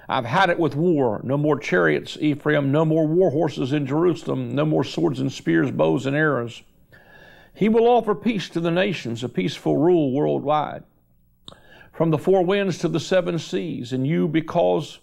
I've 0.09 0.25
had 0.25 0.51
it 0.51 0.59
with 0.59 0.77
war. 0.77 1.21
No 1.25 1.37
more 1.37 1.59
chariots, 1.59 2.17
Ephraim. 2.21 2.71
No 2.71 2.85
more 2.85 3.07
war 3.07 3.31
horses 3.31 3.73
in 3.73 3.87
Jerusalem. 3.87 4.55
No 4.55 4.65
more 4.65 4.85
swords 4.85 5.19
and 5.19 5.33
spears, 5.33 5.71
bows 5.71 6.07
and 6.07 6.15
arrows. 6.15 6.63
He 7.53 7.69
will 7.69 7.89
offer 7.89 8.15
peace 8.15 8.49
to 8.51 8.61
the 8.61 8.71
nations, 8.71 9.25
a 9.25 9.29
peaceful 9.29 9.77
rule 9.79 10.13
worldwide. 10.13 10.85
From 11.93 12.11
the 12.11 12.19
four 12.19 12.45
winds 12.45 12.79
to 12.79 12.89
the 12.89 13.01
seven 13.01 13.39
seas, 13.39 13.93
and 13.93 14.07
you, 14.07 14.29
because 14.29 14.99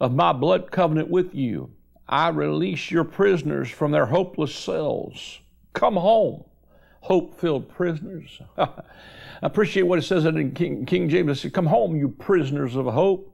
of 0.00 0.14
my 0.14 0.32
blood 0.32 0.70
covenant 0.70 1.10
with 1.10 1.34
you, 1.34 1.70
I 2.08 2.28
release 2.28 2.90
your 2.90 3.04
prisoners 3.04 3.68
from 3.68 3.90
their 3.90 4.06
hopeless 4.06 4.54
cells. 4.54 5.40
Come 5.72 5.96
home, 5.96 6.44
hope 7.00 7.38
filled 7.38 7.68
prisoners. 7.68 8.40
I 8.58 8.68
appreciate 9.42 9.82
what 9.82 9.98
it 9.98 10.02
says 10.02 10.24
in 10.24 10.52
King, 10.52 10.86
King 10.86 11.08
James. 11.08 11.30
It 11.30 11.40
says, 11.40 11.52
Come 11.52 11.66
home, 11.66 11.96
you 11.96 12.08
prisoners 12.08 12.76
of 12.76 12.86
hope. 12.86 13.32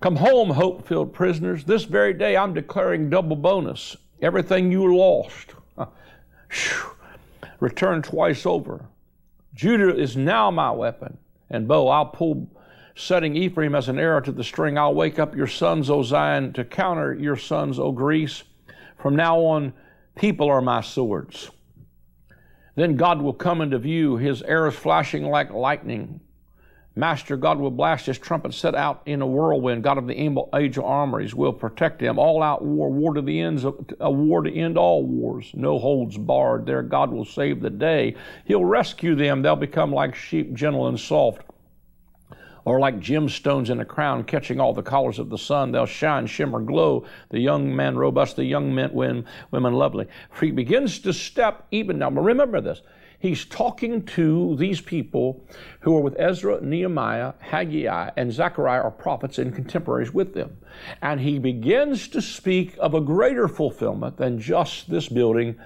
Come 0.00 0.16
home, 0.16 0.50
hope 0.50 0.86
filled 0.86 1.14
prisoners. 1.14 1.64
This 1.64 1.84
very 1.84 2.12
day 2.12 2.36
I'm 2.36 2.52
declaring 2.52 3.08
double 3.08 3.36
bonus. 3.36 3.96
Everything 4.20 4.70
you 4.70 4.94
lost. 4.94 5.54
Return 7.60 8.02
twice 8.02 8.44
over. 8.44 8.84
Judah 9.54 9.96
is 9.96 10.16
now 10.16 10.50
my 10.50 10.70
weapon 10.70 11.16
and 11.48 11.66
bow. 11.66 11.88
I'll 11.88 12.06
pull, 12.06 12.48
setting 12.94 13.36
Ephraim 13.36 13.74
as 13.74 13.88
an 13.88 13.98
arrow 13.98 14.20
to 14.20 14.32
the 14.32 14.44
string. 14.44 14.76
I'll 14.76 14.94
wake 14.94 15.18
up 15.18 15.34
your 15.34 15.46
sons, 15.46 15.88
O 15.88 16.02
Zion, 16.02 16.52
to 16.54 16.64
counter 16.64 17.14
your 17.14 17.36
sons, 17.36 17.78
O 17.78 17.92
Greece. 17.92 18.42
From 18.98 19.16
now 19.16 19.38
on, 19.38 19.72
people 20.14 20.48
are 20.48 20.60
my 20.60 20.82
swords. 20.82 21.50
Then 22.76 22.96
God 22.96 23.20
will 23.20 23.32
come 23.32 23.60
into 23.60 23.78
view, 23.78 24.16
his 24.16 24.42
arrows 24.42 24.76
flashing 24.76 25.24
like 25.24 25.50
lightning. 25.50 26.20
Master 26.98 27.36
God 27.36 27.58
will 27.58 27.70
blast 27.70 28.06
his 28.06 28.18
trumpet 28.18 28.54
set 28.54 28.74
out 28.74 29.02
in 29.04 29.20
a 29.20 29.26
whirlwind. 29.26 29.82
God 29.82 29.98
of 29.98 30.06
the 30.06 30.18
angel 30.18 30.84
armories 30.84 31.34
will 31.34 31.52
protect 31.52 31.98
them. 31.98 32.18
All 32.18 32.42
out 32.42 32.64
war, 32.64 32.90
war 32.90 33.12
to 33.12 33.20
the 33.20 33.38
ends, 33.38 33.64
of, 33.64 33.84
a 34.00 34.10
war 34.10 34.40
to 34.40 34.50
end 34.50 34.78
all 34.78 35.04
wars. 35.04 35.50
No 35.52 35.78
holds 35.78 36.16
barred. 36.16 36.64
There 36.64 36.82
God 36.82 37.10
will 37.12 37.26
save 37.26 37.60
the 37.60 37.68
day. 37.68 38.16
He'll 38.46 38.64
rescue 38.64 39.14
them. 39.14 39.42
They'll 39.42 39.56
become 39.56 39.92
like 39.92 40.14
sheep, 40.14 40.54
gentle 40.54 40.86
and 40.88 40.98
soft. 40.98 41.42
Or 42.66 42.80
like 42.80 42.98
gemstones 42.98 43.70
in 43.70 43.78
a 43.78 43.84
crown, 43.84 44.24
catching 44.24 44.58
all 44.58 44.74
the 44.74 44.82
colors 44.82 45.20
of 45.20 45.30
the 45.30 45.38
sun, 45.38 45.70
they'll 45.70 45.86
shine, 45.86 46.26
shimmer, 46.26 46.60
glow. 46.60 47.06
The 47.30 47.38
young 47.38 47.74
man 47.74 47.96
robust, 47.96 48.34
the 48.34 48.44
young 48.44 48.74
men, 48.74 48.90
women 48.92 49.72
lovely. 49.72 50.08
For 50.32 50.46
he 50.46 50.50
begins 50.50 50.98
to 51.00 51.12
step 51.12 51.64
even 51.70 51.98
now. 51.98 52.10
Remember 52.10 52.60
this 52.60 52.82
he's 53.20 53.44
talking 53.44 54.04
to 54.04 54.56
these 54.56 54.80
people 54.80 55.46
who 55.78 55.96
are 55.96 56.00
with 56.00 56.16
Ezra, 56.18 56.60
Nehemiah, 56.60 57.34
Haggai, 57.38 58.10
and 58.16 58.32
Zechariah 58.32 58.82
are 58.82 58.90
prophets 58.90 59.38
and 59.38 59.54
contemporaries 59.54 60.12
with 60.12 60.34
them. 60.34 60.56
And 61.02 61.20
he 61.20 61.38
begins 61.38 62.08
to 62.08 62.20
speak 62.20 62.76
of 62.80 62.94
a 62.94 63.00
greater 63.00 63.46
fulfillment 63.46 64.16
than 64.16 64.40
just 64.40 64.90
this 64.90 65.08
building. 65.08 65.56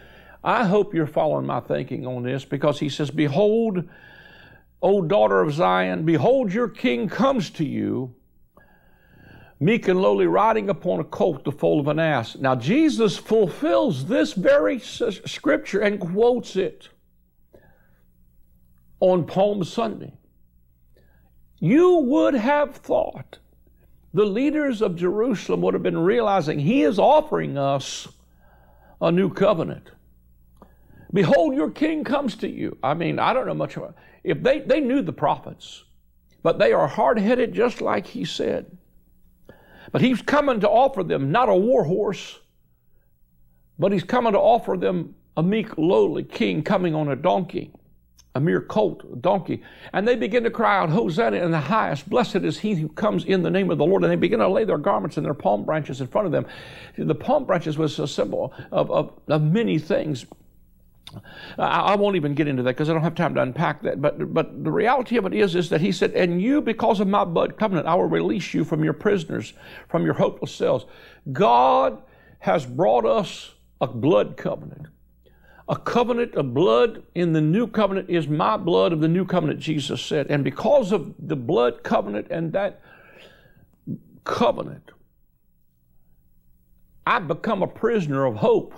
I 0.44 0.66
hope 0.66 0.92
you're 0.92 1.06
following 1.06 1.46
my 1.46 1.60
thinking 1.60 2.06
on 2.06 2.24
this 2.24 2.44
because 2.44 2.78
he 2.78 2.90
says, 2.90 3.10
Behold, 3.10 3.88
O 4.82 5.02
daughter 5.02 5.40
of 5.40 5.52
Zion, 5.52 6.04
behold, 6.04 6.52
your 6.52 6.68
king 6.68 7.08
comes 7.08 7.50
to 7.50 7.64
you 7.64 8.14
meek 9.60 9.88
and 9.88 10.00
lowly, 10.00 10.26
riding 10.26 10.70
upon 10.70 11.00
a 11.00 11.04
colt, 11.04 11.44
the 11.44 11.52
foal 11.52 11.80
of 11.80 11.88
an 11.88 11.98
ass. 11.98 12.34
Now, 12.36 12.54
Jesus 12.54 13.18
fulfills 13.18 14.06
this 14.06 14.32
very 14.32 14.78
scripture 14.78 15.80
and 15.80 16.00
quotes 16.00 16.56
it 16.56 16.88
on 19.00 19.26
Palm 19.26 19.62
Sunday. 19.64 20.14
You 21.58 21.96
would 21.98 22.34
have 22.34 22.76
thought 22.76 23.38
the 24.14 24.24
leaders 24.24 24.80
of 24.80 24.96
Jerusalem 24.96 25.60
would 25.60 25.74
have 25.74 25.82
been 25.82 25.98
realizing 25.98 26.58
he 26.58 26.82
is 26.82 26.98
offering 26.98 27.58
us 27.58 28.08
a 29.00 29.12
new 29.12 29.30
covenant. 29.30 29.90
Behold, 31.12 31.54
your 31.54 31.70
king 31.70 32.04
comes 32.04 32.36
to 32.36 32.48
you. 32.48 32.76
I 32.82 32.94
mean, 32.94 33.18
I 33.18 33.32
don't 33.32 33.46
know 33.46 33.54
much 33.54 33.76
about 33.76 33.96
if 34.22 34.42
they, 34.42 34.60
they 34.60 34.80
knew 34.80 35.02
the 35.02 35.12
prophets, 35.12 35.84
but 36.42 36.58
they 36.58 36.72
are 36.72 36.86
hard 36.86 37.18
headed 37.18 37.52
just 37.52 37.80
like 37.80 38.06
he 38.06 38.24
said. 38.24 38.76
But 39.92 40.02
he's 40.02 40.22
coming 40.22 40.60
to 40.60 40.68
offer 40.68 41.02
them 41.02 41.32
not 41.32 41.48
a 41.48 41.54
war 41.54 41.84
horse, 41.84 42.38
but 43.78 43.92
he's 43.92 44.04
coming 44.04 44.32
to 44.32 44.38
offer 44.38 44.76
them 44.76 45.14
a 45.36 45.42
meek, 45.42 45.76
lowly 45.78 46.22
king 46.22 46.62
coming 46.62 46.94
on 46.94 47.08
a 47.08 47.16
donkey 47.16 47.72
a 48.34 48.40
mere 48.40 48.60
colt, 48.60 49.02
a 49.12 49.16
donkey. 49.16 49.62
And 49.92 50.06
they 50.06 50.14
begin 50.14 50.44
to 50.44 50.50
cry 50.50 50.78
out, 50.78 50.90
Hosanna 50.90 51.38
in 51.38 51.50
the 51.50 51.58
highest. 51.58 52.08
Blessed 52.08 52.36
is 52.36 52.58
he 52.58 52.74
who 52.74 52.88
comes 52.88 53.24
in 53.24 53.42
the 53.42 53.50
name 53.50 53.70
of 53.70 53.78
the 53.78 53.84
Lord. 53.84 54.04
And 54.04 54.12
they 54.12 54.16
begin 54.16 54.38
to 54.38 54.48
lay 54.48 54.64
their 54.64 54.78
garments 54.78 55.16
and 55.16 55.26
their 55.26 55.34
palm 55.34 55.64
branches 55.64 56.00
in 56.00 56.06
front 56.06 56.26
of 56.26 56.32
them. 56.32 56.46
The 56.96 57.14
palm 57.14 57.44
branches 57.44 57.76
was 57.76 57.98
a 57.98 58.06
symbol 58.06 58.54
of, 58.70 58.90
of, 58.90 59.12
of 59.26 59.42
many 59.42 59.78
things. 59.78 60.26
I, 61.58 61.96
won't 61.96 62.16
even 62.16 62.34
get 62.34 62.46
into 62.46 62.62
that 62.62 62.70
because 62.70 62.88
I 62.88 62.92
don't 62.92 63.02
have 63.02 63.14
time 63.14 63.34
to 63.34 63.42
unpack 63.42 63.82
that. 63.82 64.00
But, 64.00 64.32
but 64.32 64.62
the 64.62 64.70
reality 64.70 65.16
of 65.16 65.26
it 65.26 65.34
is, 65.34 65.54
is 65.54 65.68
that 65.70 65.80
he 65.80 65.92
said, 65.92 66.12
And 66.12 66.40
you, 66.40 66.60
because 66.60 67.00
of 67.00 67.08
my 67.08 67.24
blood 67.24 67.58
covenant, 67.58 67.86
I 67.86 67.94
will 67.94 68.06
release 68.06 68.54
you 68.54 68.64
from 68.64 68.84
your 68.84 68.92
prisoners, 68.92 69.52
from 69.88 70.04
your 70.04 70.14
hopeless 70.14 70.54
cells. 70.54 70.86
God 71.32 72.02
has 72.38 72.64
brought 72.64 73.04
us 73.04 73.52
a 73.80 73.86
blood 73.86 74.36
covenant 74.36 74.86
a 75.70 75.76
covenant 75.76 76.34
of 76.34 76.52
blood 76.52 77.04
in 77.14 77.32
the 77.32 77.40
new 77.40 77.68
covenant 77.68 78.10
is 78.10 78.26
my 78.26 78.56
blood 78.56 78.92
of 78.92 79.00
the 79.00 79.06
new 79.06 79.24
covenant, 79.24 79.60
Jesus 79.60 80.02
said. 80.02 80.26
And 80.28 80.42
because 80.42 80.90
of 80.90 81.14
the 81.16 81.36
blood 81.36 81.84
covenant 81.84 82.26
and 82.28 82.52
that 82.54 82.82
covenant, 84.24 84.90
I 87.06 87.20
become 87.20 87.62
a 87.62 87.68
prisoner 87.68 88.24
of 88.24 88.34
hope. 88.34 88.74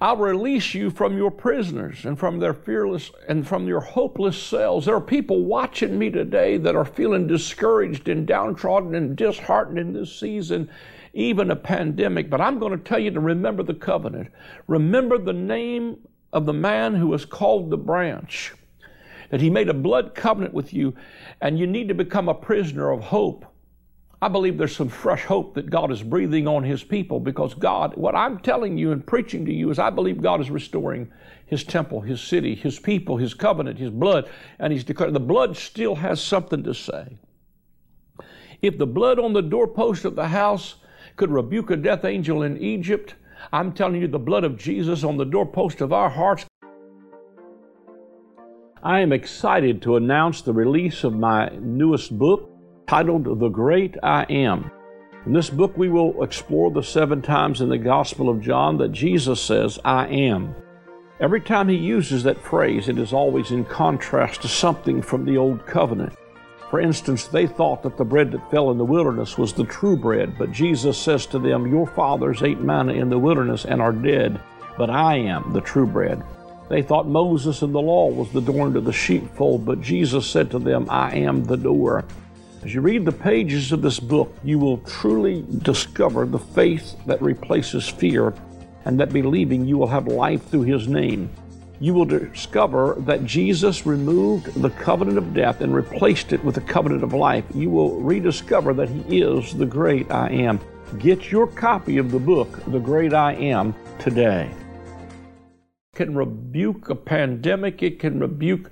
I'll 0.00 0.16
release 0.16 0.74
you 0.74 0.90
from 0.90 1.16
your 1.16 1.30
prisoners 1.30 2.04
and 2.04 2.18
from 2.18 2.38
their 2.38 2.54
fearless 2.54 3.10
and 3.28 3.46
from 3.46 3.66
your 3.66 3.80
hopeless 3.80 4.40
cells. 4.40 4.86
There 4.86 4.96
are 4.96 5.00
people 5.00 5.44
watching 5.44 5.98
me 5.98 6.10
today 6.10 6.56
that 6.58 6.74
are 6.74 6.84
feeling 6.84 7.26
discouraged 7.26 8.08
and 8.08 8.26
downtrodden 8.26 8.94
and 8.94 9.16
disheartened 9.16 9.78
in 9.78 9.92
this 9.92 10.18
season 10.18 10.70
even 11.14 11.50
a 11.50 11.56
pandemic. 11.56 12.30
But 12.30 12.40
I'm 12.40 12.58
going 12.58 12.72
to 12.72 12.82
tell 12.82 12.98
you 12.98 13.10
to 13.10 13.20
remember 13.20 13.62
the 13.62 13.74
covenant. 13.74 14.32
Remember 14.66 15.18
the 15.18 15.32
name 15.32 15.98
of 16.32 16.46
the 16.46 16.52
man 16.52 16.94
who 16.94 17.08
was 17.08 17.24
called 17.24 17.70
the 17.70 17.76
branch, 17.76 18.54
that 19.30 19.40
he 19.40 19.50
made 19.50 19.68
a 19.68 19.74
blood 19.74 20.14
covenant 20.14 20.54
with 20.54 20.72
you, 20.72 20.94
and 21.40 21.58
you 21.58 21.66
need 21.66 21.88
to 21.88 21.94
become 21.94 22.28
a 22.28 22.34
prisoner 22.34 22.90
of 22.90 23.00
hope. 23.00 23.44
I 24.22 24.28
believe 24.28 24.56
there's 24.56 24.76
some 24.76 24.88
fresh 24.88 25.24
hope 25.24 25.54
that 25.54 25.68
God 25.68 25.90
is 25.90 26.00
breathing 26.00 26.46
on 26.46 26.62
His 26.62 26.84
people 26.84 27.18
because 27.18 27.54
God, 27.54 27.96
what 27.96 28.14
I'm 28.14 28.38
telling 28.38 28.78
you 28.78 28.92
and 28.92 29.04
preaching 29.04 29.44
to 29.46 29.52
you 29.52 29.68
is 29.70 29.80
I 29.80 29.90
believe 29.90 30.22
God 30.22 30.40
is 30.40 30.48
restoring 30.48 31.10
His 31.44 31.64
temple, 31.64 32.00
His 32.00 32.20
city, 32.20 32.54
His 32.54 32.78
people, 32.78 33.16
His 33.16 33.34
covenant, 33.34 33.80
His 33.80 33.90
blood, 33.90 34.30
and 34.60 34.72
He's 34.72 34.84
declared 34.84 35.12
the 35.12 35.18
blood 35.18 35.56
still 35.56 35.96
has 35.96 36.22
something 36.22 36.62
to 36.62 36.72
say. 36.72 37.18
If 38.62 38.78
the 38.78 38.86
blood 38.86 39.18
on 39.18 39.32
the 39.32 39.42
doorpost 39.42 40.04
of 40.04 40.14
the 40.14 40.28
house 40.28 40.76
could 41.16 41.32
rebuke 41.32 41.70
a 41.70 41.76
death 41.76 42.04
angel 42.04 42.44
in 42.44 42.56
Egypt. 42.58 43.16
I'm 43.52 43.72
telling 43.72 44.00
you, 44.00 44.06
the 44.06 44.20
blood 44.20 44.44
of 44.44 44.56
Jesus 44.56 45.02
on 45.02 45.16
the 45.16 45.24
doorpost 45.24 45.80
of 45.80 45.92
our 45.92 46.08
hearts. 46.08 46.46
I 48.84 49.00
am 49.00 49.12
excited 49.12 49.82
to 49.82 49.96
announce 49.96 50.42
the 50.42 50.52
release 50.52 51.02
of 51.02 51.12
my 51.12 51.48
newest 51.60 52.16
book 52.16 52.51
titled 52.86 53.40
The 53.40 53.48
Great 53.48 53.96
I 54.02 54.24
Am. 54.24 54.70
In 55.24 55.32
this 55.32 55.50
book, 55.50 55.76
we 55.76 55.88
will 55.88 56.22
explore 56.22 56.70
the 56.70 56.82
seven 56.82 57.22
times 57.22 57.60
in 57.60 57.68
the 57.68 57.78
Gospel 57.78 58.28
of 58.28 58.40
John 58.40 58.78
that 58.78 58.92
Jesus 58.92 59.40
says, 59.40 59.78
I 59.84 60.06
am. 60.08 60.54
Every 61.20 61.40
time 61.40 61.68
he 61.68 61.76
uses 61.76 62.24
that 62.24 62.42
phrase, 62.42 62.88
it 62.88 62.98
is 62.98 63.12
always 63.12 63.52
in 63.52 63.64
contrast 63.64 64.42
to 64.42 64.48
something 64.48 65.00
from 65.00 65.24
the 65.24 65.36
Old 65.36 65.64
Covenant. 65.66 66.14
For 66.70 66.80
instance, 66.80 67.26
they 67.26 67.46
thought 67.46 67.82
that 67.82 67.96
the 67.96 68.04
bread 68.04 68.32
that 68.32 68.50
fell 68.50 68.70
in 68.70 68.78
the 68.78 68.84
wilderness 68.84 69.38
was 69.38 69.52
the 69.52 69.64
true 69.64 69.96
bread, 69.96 70.36
but 70.38 70.50
Jesus 70.50 70.98
says 70.98 71.26
to 71.26 71.38
them, 71.38 71.70
Your 71.70 71.86
fathers 71.86 72.42
ate 72.42 72.60
manna 72.60 72.94
in 72.94 73.10
the 73.10 73.18
wilderness 73.18 73.64
and 73.64 73.80
are 73.80 73.92
dead, 73.92 74.40
but 74.76 74.90
I 74.90 75.16
am 75.16 75.52
the 75.52 75.60
true 75.60 75.86
bread. 75.86 76.22
They 76.68 76.82
thought 76.82 77.06
Moses 77.06 77.60
and 77.60 77.74
the 77.74 77.80
law 77.80 78.08
was 78.08 78.32
the 78.32 78.40
door 78.40 78.70
to 78.70 78.80
the 78.80 78.92
sheepfold, 78.92 79.66
but 79.66 79.82
Jesus 79.82 80.26
said 80.26 80.50
to 80.50 80.58
them, 80.58 80.86
I 80.88 81.14
am 81.14 81.44
the 81.44 81.58
door. 81.58 82.06
As 82.64 82.72
you 82.72 82.80
read 82.80 83.04
the 83.04 83.10
pages 83.10 83.72
of 83.72 83.82
this 83.82 83.98
book, 83.98 84.32
you 84.44 84.56
will 84.56 84.78
truly 84.78 85.44
discover 85.62 86.26
the 86.26 86.38
faith 86.38 86.94
that 87.06 87.20
replaces 87.20 87.88
fear, 87.88 88.32
and 88.84 89.00
that 89.00 89.12
believing 89.12 89.66
you 89.66 89.78
will 89.78 89.88
have 89.88 90.06
life 90.06 90.46
through 90.46 90.62
His 90.62 90.86
name. 90.86 91.28
you 91.80 91.92
will 91.92 92.04
discover 92.04 92.94
that 93.00 93.24
Jesus 93.24 93.84
removed 93.84 94.54
the 94.62 94.70
covenant 94.70 95.18
of 95.18 95.34
death 95.34 95.60
and 95.60 95.74
replaced 95.74 96.32
it 96.32 96.44
with 96.44 96.54
the 96.54 96.60
covenant 96.60 97.02
of 97.02 97.12
life. 97.12 97.44
You 97.52 97.70
will 97.70 98.00
rediscover 98.00 98.72
that 98.74 98.88
He 98.88 99.20
is 99.20 99.52
the 99.52 99.66
great 99.66 100.08
I 100.08 100.28
am. 100.30 100.60
Get 101.00 101.32
your 101.32 101.48
copy 101.48 101.98
of 101.98 102.12
the 102.12 102.20
book, 102.20 102.64
The 102.68 102.78
Great 102.78 103.12
I 103.12 103.32
Am, 103.32 103.74
today 103.98 104.48
can 105.94 106.14
rebuke 106.14 106.88
a 106.88 106.94
pandemic. 106.94 107.82
It 107.82 108.00
can 108.00 108.18
rebuke, 108.18 108.70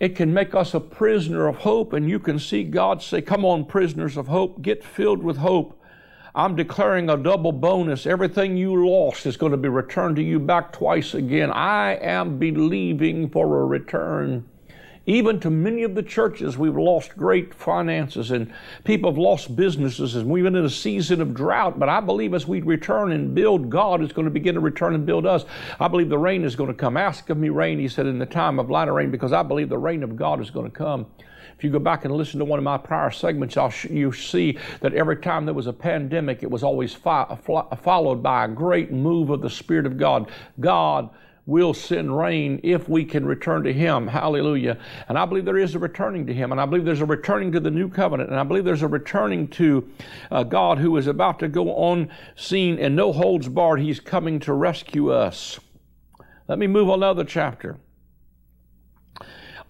it 0.00 0.14
can 0.14 0.34
make 0.34 0.54
us 0.54 0.74
a 0.74 0.80
prisoner 0.80 1.46
of 1.46 1.56
hope. 1.56 1.94
And 1.94 2.10
you 2.10 2.18
can 2.18 2.38
see 2.38 2.62
God 2.62 3.02
say, 3.02 3.22
Come 3.22 3.42
on, 3.42 3.64
prisoners 3.64 4.18
of 4.18 4.28
hope, 4.28 4.60
get 4.60 4.84
filled 4.84 5.22
with 5.22 5.38
hope. 5.38 5.82
I'm 6.34 6.56
declaring 6.56 7.08
a 7.08 7.16
double 7.16 7.52
bonus. 7.52 8.04
Everything 8.04 8.58
you 8.58 8.86
lost 8.86 9.24
is 9.24 9.38
going 9.38 9.52
to 9.52 9.56
be 9.56 9.70
returned 9.70 10.16
to 10.16 10.22
you 10.22 10.38
back 10.38 10.70
twice 10.70 11.14
again. 11.14 11.50
I 11.50 11.94
am 12.02 12.38
believing 12.38 13.30
for 13.30 13.62
a 13.62 13.64
return. 13.64 14.46
Even 15.08 15.40
to 15.40 15.48
many 15.48 15.84
of 15.84 15.94
the 15.94 16.02
churches, 16.02 16.58
we've 16.58 16.76
lost 16.76 17.16
great 17.16 17.54
finances 17.54 18.30
and 18.30 18.52
people 18.84 19.10
have 19.10 19.16
lost 19.16 19.56
businesses, 19.56 20.14
and 20.14 20.28
we've 20.28 20.44
been 20.44 20.54
in 20.54 20.66
a 20.66 20.70
season 20.70 21.22
of 21.22 21.32
drought. 21.32 21.78
But 21.78 21.88
I 21.88 22.00
believe 22.00 22.34
as 22.34 22.46
we 22.46 22.60
return 22.60 23.12
and 23.12 23.34
build, 23.34 23.70
God 23.70 24.02
is 24.02 24.12
going 24.12 24.26
to 24.26 24.30
begin 24.30 24.54
to 24.56 24.60
return 24.60 24.94
and 24.94 25.06
build 25.06 25.24
us. 25.24 25.46
I 25.80 25.88
believe 25.88 26.10
the 26.10 26.18
rain 26.18 26.44
is 26.44 26.54
going 26.56 26.68
to 26.68 26.74
come. 26.74 26.98
Ask 26.98 27.30
of 27.30 27.38
me 27.38 27.48
rain, 27.48 27.78
he 27.78 27.88
said, 27.88 28.04
in 28.04 28.18
the 28.18 28.26
time 28.26 28.58
of 28.58 28.68
light 28.68 28.92
rain, 28.92 29.10
because 29.10 29.32
I 29.32 29.42
believe 29.42 29.70
the 29.70 29.78
rain 29.78 30.02
of 30.02 30.14
God 30.14 30.42
is 30.42 30.50
going 30.50 30.70
to 30.70 30.76
come. 30.76 31.06
If 31.56 31.64
you 31.64 31.70
go 31.70 31.78
back 31.78 32.04
and 32.04 32.14
listen 32.14 32.38
to 32.40 32.44
one 32.44 32.58
of 32.58 32.64
my 32.64 32.76
prior 32.76 33.10
segments, 33.10 33.56
sh- 33.74 33.86
you 33.86 34.12
see 34.12 34.58
that 34.80 34.92
every 34.92 35.16
time 35.16 35.46
there 35.46 35.54
was 35.54 35.68
a 35.68 35.72
pandemic, 35.72 36.42
it 36.42 36.50
was 36.50 36.62
always 36.62 36.92
fi- 36.92 37.34
followed 37.82 38.22
by 38.22 38.44
a 38.44 38.48
great 38.48 38.92
move 38.92 39.30
of 39.30 39.40
the 39.40 39.48
Spirit 39.48 39.86
of 39.86 39.96
God. 39.96 40.30
God 40.60 41.08
will 41.48 41.72
send 41.72 42.14
rain 42.14 42.60
if 42.62 42.90
we 42.90 43.06
can 43.06 43.24
return 43.24 43.64
to 43.64 43.72
Him. 43.72 44.06
Hallelujah. 44.06 44.76
And 45.08 45.18
I 45.18 45.24
believe 45.24 45.46
there 45.46 45.56
is 45.56 45.74
a 45.74 45.78
returning 45.78 46.26
to 46.26 46.34
Him. 46.34 46.52
And 46.52 46.60
I 46.60 46.66
believe 46.66 46.84
there's 46.84 47.00
a 47.00 47.06
returning 47.06 47.52
to 47.52 47.60
the 47.60 47.70
new 47.70 47.88
covenant. 47.88 48.28
And 48.28 48.38
I 48.38 48.42
believe 48.42 48.66
there's 48.66 48.82
a 48.82 48.88
returning 48.88 49.48
to 49.48 49.88
uh, 50.30 50.42
God 50.42 50.76
who 50.76 50.94
is 50.98 51.06
about 51.06 51.38
to 51.38 51.48
go 51.48 51.74
on 51.74 52.10
scene 52.36 52.78
and 52.78 52.94
no 52.94 53.14
holds 53.14 53.48
barred. 53.48 53.80
He's 53.80 53.98
coming 53.98 54.40
to 54.40 54.52
rescue 54.52 55.10
us. 55.10 55.58
Let 56.48 56.58
me 56.58 56.66
move 56.66 56.90
another 56.90 57.24
chapter. 57.24 57.78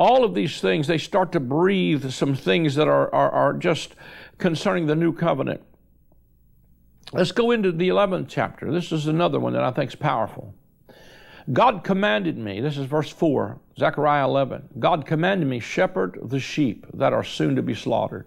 All 0.00 0.24
of 0.24 0.34
these 0.34 0.60
things, 0.60 0.88
they 0.88 0.98
start 0.98 1.30
to 1.30 1.40
breathe 1.40 2.10
some 2.10 2.34
things 2.34 2.74
that 2.74 2.88
are, 2.88 3.14
are, 3.14 3.30
are 3.30 3.52
just 3.52 3.94
concerning 4.38 4.86
the 4.86 4.96
new 4.96 5.12
covenant. 5.12 5.62
Let's 7.12 7.30
go 7.30 7.52
into 7.52 7.70
the 7.70 7.88
11th 7.88 8.26
chapter. 8.28 8.72
This 8.72 8.90
is 8.90 9.06
another 9.06 9.38
one 9.38 9.52
that 9.52 9.62
I 9.62 9.70
think 9.70 9.90
is 9.90 9.94
powerful. 9.94 10.54
God 11.52 11.82
commanded 11.82 12.36
me, 12.36 12.60
this 12.60 12.76
is 12.76 12.84
verse 12.84 13.10
4, 13.10 13.58
Zechariah 13.78 14.26
11. 14.26 14.68
God 14.78 15.06
commanded 15.06 15.48
me, 15.48 15.60
shepherd 15.60 16.18
the 16.22 16.40
sheep 16.40 16.86
that 16.92 17.14
are 17.14 17.24
soon 17.24 17.56
to 17.56 17.62
be 17.62 17.74
slaughtered. 17.74 18.26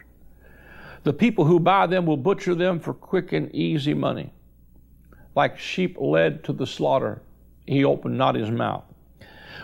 The 1.03 1.13
people 1.13 1.45
who 1.45 1.59
buy 1.59 1.85
them 1.85 2.05
will 2.05 2.17
butcher 2.17 2.55
them 2.55 2.79
for 2.79 2.93
quick 2.93 3.31
and 3.31 3.53
easy 3.53 3.93
money. 3.93 4.33
Like 5.35 5.59
sheep 5.59 5.97
led 5.99 6.43
to 6.45 6.53
the 6.53 6.65
slaughter, 6.65 7.21
he 7.67 7.85
opened 7.85 8.17
not 8.17 8.35
his 8.35 8.49
mouth. 8.49 8.85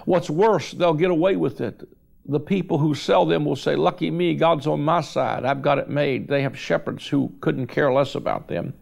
What's 0.06 0.30
worse, 0.30 0.72
they'll 0.72 0.94
get 0.94 1.12
away 1.12 1.36
with 1.36 1.60
it. 1.60 1.88
The 2.28 2.40
people 2.40 2.78
who 2.78 2.94
sell 2.94 3.26
them 3.26 3.44
will 3.44 3.56
say, 3.56 3.76
Lucky 3.76 4.12
me, 4.12 4.36
God's 4.36 4.68
on 4.68 4.84
my 4.84 5.02
side. 5.02 5.46
I've 5.46 5.62
got 5.62 5.80
it 5.80 5.90
made. 5.90 6.28
They 6.28 6.44
have 6.44 6.58
shepherds 6.58 7.08
who 7.08 7.32
couldn't 7.42 7.68
care 7.68 7.92
less 7.92 8.16
about 8.16 8.48
them. 8.48 8.74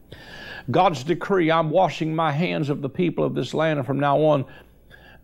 God's 0.72 1.04
decree, 1.04 1.52
I'm 1.52 1.70
washing 1.70 2.16
my 2.16 2.32
hands 2.32 2.70
of 2.70 2.82
the 2.82 2.90
people 2.90 3.24
of 3.24 3.36
this 3.36 3.54
land, 3.54 3.78
and 3.78 3.86
from 3.86 4.00
now 4.00 4.18
on, 4.22 4.46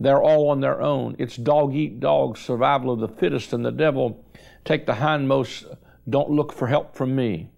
they're 0.02 0.22
all 0.22 0.50
on 0.50 0.62
their 0.62 0.82
own. 0.82 1.16
It's 1.20 1.36
dog 1.36 1.76
eat 1.76 2.00
dog, 2.00 2.38
survival 2.38 2.92
of 2.92 3.00
the 3.00 3.08
fittest, 3.08 3.54
and 3.54 3.64
the 3.64 3.72
devil 3.72 4.26
take 4.66 4.86
the 4.86 4.94
hindmost, 4.94 5.66
don't 6.10 6.32
look 6.32 6.52
for 6.52 6.68
help 6.68 6.96
from 6.96 7.16
me. 7.16 7.50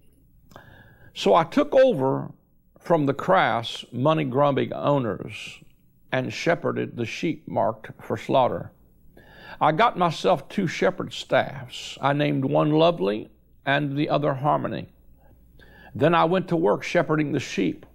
So 1.14 1.34
I 1.34 1.44
took 1.44 1.74
over 1.74 2.30
from 2.78 3.06
the 3.06 3.14
crass, 3.14 3.84
money 3.92 4.24
grubbing 4.24 4.72
owners 4.72 5.60
and 6.12 6.32
shepherded 6.32 6.96
the 6.96 7.06
sheep 7.06 7.48
marked 7.48 7.90
for 8.02 8.16
slaughter. 8.16 8.70
I 9.60 9.72
got 9.72 9.96
myself 9.96 10.48
two 10.48 10.66
shepherd 10.66 11.12
staffs. 11.12 11.96
I 12.00 12.12
named 12.12 12.44
one 12.44 12.70
Lovely 12.72 13.30
and 13.64 13.96
the 13.96 14.08
other 14.08 14.34
Harmony. 14.34 14.88
Then 15.94 16.14
I 16.14 16.24
went 16.24 16.48
to 16.48 16.56
work 16.56 16.82
shepherding 16.82 17.32
the 17.32 17.40
sheep. 17.40 17.86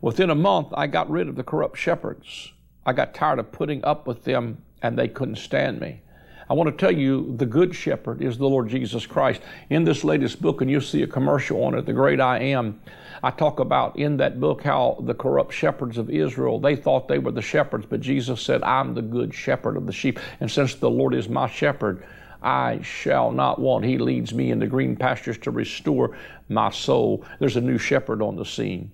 Within 0.00 0.30
a 0.30 0.34
month, 0.34 0.68
I 0.74 0.86
got 0.86 1.10
rid 1.10 1.28
of 1.28 1.36
the 1.36 1.44
corrupt 1.44 1.78
shepherds. 1.78 2.52
I 2.86 2.92
got 2.92 3.14
tired 3.14 3.38
of 3.38 3.52
putting 3.52 3.84
up 3.84 4.06
with 4.06 4.24
them 4.24 4.58
and 4.82 4.98
they 4.98 5.08
couldn't 5.08 5.36
stand 5.36 5.80
me. 5.80 6.00
I 6.48 6.54
want 6.54 6.68
to 6.68 6.76
tell 6.76 6.96
you 6.96 7.32
the 7.36 7.46
good 7.46 7.74
shepherd 7.74 8.20
is 8.20 8.36
the 8.36 8.48
Lord 8.48 8.68
Jesus 8.68 9.06
Christ. 9.06 9.40
In 9.68 9.84
this 9.84 10.02
latest 10.02 10.42
book, 10.42 10.60
and 10.60 10.68
you'll 10.68 10.80
see 10.80 11.02
a 11.04 11.06
commercial 11.06 11.62
on 11.62 11.76
it, 11.76 11.86
The 11.86 11.92
Great 11.92 12.20
I 12.20 12.40
Am, 12.40 12.80
I 13.22 13.30
talk 13.30 13.60
about 13.60 13.96
in 13.96 14.16
that 14.16 14.40
book 14.40 14.62
how 14.62 14.98
the 15.02 15.14
corrupt 15.14 15.52
shepherds 15.52 15.96
of 15.96 16.10
Israel, 16.10 16.58
they 16.58 16.74
thought 16.74 17.06
they 17.06 17.20
were 17.20 17.30
the 17.30 17.40
shepherds, 17.42 17.86
but 17.88 18.00
Jesus 18.00 18.42
said, 18.42 18.64
I'm 18.64 18.94
the 18.94 19.02
good 19.02 19.32
shepherd 19.32 19.76
of 19.76 19.86
the 19.86 19.92
sheep. 19.92 20.18
And 20.40 20.50
since 20.50 20.74
the 20.74 20.90
Lord 20.90 21.14
is 21.14 21.28
my 21.28 21.48
shepherd, 21.48 22.04
I 22.42 22.80
shall 22.82 23.30
not 23.30 23.60
want. 23.60 23.84
He 23.84 23.98
leads 23.98 24.34
me 24.34 24.50
into 24.50 24.66
green 24.66 24.96
pastures 24.96 25.38
to 25.38 25.52
restore 25.52 26.16
my 26.48 26.70
soul. 26.70 27.24
There's 27.38 27.56
a 27.56 27.60
new 27.60 27.78
shepherd 27.78 28.22
on 28.22 28.34
the 28.34 28.46
scene. 28.46 28.90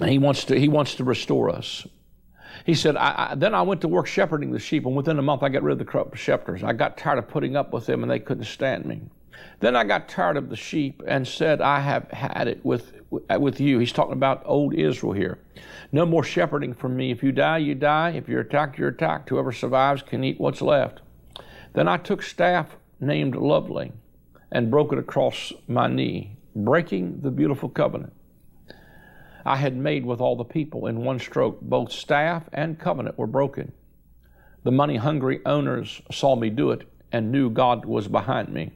And 0.00 0.10
he 0.10 0.18
wants 0.18 0.44
to, 0.44 0.58
he 0.58 0.68
wants 0.68 0.94
to 0.96 1.04
restore 1.04 1.50
us. 1.50 1.86
He 2.64 2.74
said, 2.74 2.96
I, 2.96 3.30
I, 3.30 3.34
Then 3.34 3.54
I 3.54 3.62
went 3.62 3.80
to 3.82 3.88
work 3.88 4.06
shepherding 4.06 4.52
the 4.52 4.58
sheep, 4.58 4.86
and 4.86 4.96
within 4.96 5.18
a 5.18 5.22
month 5.22 5.42
I 5.42 5.48
got 5.48 5.62
rid 5.62 5.80
of 5.80 5.86
the 5.86 6.16
shepherds. 6.16 6.62
I 6.62 6.72
got 6.72 6.96
tired 6.96 7.18
of 7.18 7.28
putting 7.28 7.56
up 7.56 7.72
with 7.72 7.86
them, 7.86 8.02
and 8.02 8.10
they 8.10 8.18
couldn't 8.18 8.44
stand 8.44 8.84
me. 8.84 9.02
Then 9.60 9.76
I 9.76 9.84
got 9.84 10.08
tired 10.08 10.36
of 10.36 10.50
the 10.50 10.56
sheep 10.56 11.02
and 11.06 11.26
said, 11.26 11.60
I 11.60 11.80
have 11.80 12.10
had 12.10 12.48
it 12.48 12.64
with, 12.64 12.92
with 13.10 13.60
you. 13.60 13.78
He's 13.78 13.92
talking 13.92 14.12
about 14.12 14.42
old 14.44 14.74
Israel 14.74 15.12
here. 15.12 15.38
No 15.92 16.04
more 16.04 16.24
shepherding 16.24 16.74
from 16.74 16.96
me. 16.96 17.10
If 17.10 17.22
you 17.22 17.32
die, 17.32 17.58
you 17.58 17.74
die. 17.74 18.10
If 18.10 18.28
you're 18.28 18.40
attacked, 18.40 18.78
you're 18.78 18.88
attacked. 18.88 19.28
Whoever 19.28 19.52
survives 19.52 20.02
can 20.02 20.24
eat 20.24 20.40
what's 20.40 20.60
left. 20.60 21.00
Then 21.74 21.88
I 21.88 21.96
took 21.96 22.22
staff 22.22 22.76
named 23.00 23.36
Lovely 23.36 23.92
and 24.50 24.70
broke 24.70 24.92
it 24.92 24.98
across 24.98 25.52
my 25.66 25.86
knee, 25.88 26.36
breaking 26.54 27.20
the 27.20 27.30
beautiful 27.30 27.68
covenant. 27.68 28.12
I 29.48 29.56
had 29.56 29.74
made 29.74 30.04
with 30.04 30.20
all 30.20 30.36
the 30.36 30.44
people. 30.44 30.86
In 30.86 31.04
one 31.04 31.18
stroke, 31.18 31.62
both 31.62 31.90
staff 31.90 32.50
and 32.52 32.78
covenant 32.78 33.16
were 33.16 33.26
broken. 33.26 33.72
The 34.62 34.70
money 34.70 34.96
hungry 34.96 35.40
owners 35.46 36.02
saw 36.12 36.36
me 36.36 36.50
do 36.50 36.70
it 36.70 36.86
and 37.12 37.32
knew 37.32 37.48
God 37.48 37.86
was 37.86 38.08
behind 38.08 38.50
me. 38.50 38.72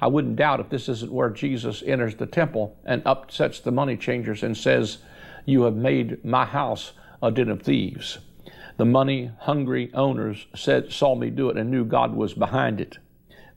I 0.00 0.06
wouldn't 0.06 0.36
doubt 0.36 0.60
if 0.60 0.68
this 0.68 0.88
isn't 0.88 1.10
where 1.10 1.30
Jesus 1.30 1.82
enters 1.84 2.14
the 2.14 2.26
temple 2.26 2.78
and 2.84 3.02
upsets 3.04 3.58
the 3.58 3.72
money 3.72 3.96
changers 3.96 4.44
and 4.44 4.56
says, 4.56 4.98
You 5.44 5.62
have 5.62 5.74
made 5.74 6.24
my 6.24 6.44
house 6.44 6.92
a 7.20 7.32
den 7.32 7.48
of 7.48 7.62
thieves. 7.62 8.18
The 8.76 8.84
money 8.84 9.32
hungry 9.40 9.90
owners 9.92 10.46
said, 10.54 10.92
saw 10.92 11.16
me 11.16 11.30
do 11.30 11.50
it 11.50 11.56
and 11.56 11.68
knew 11.68 11.84
God 11.84 12.14
was 12.14 12.32
behind 12.32 12.80
it. 12.80 12.98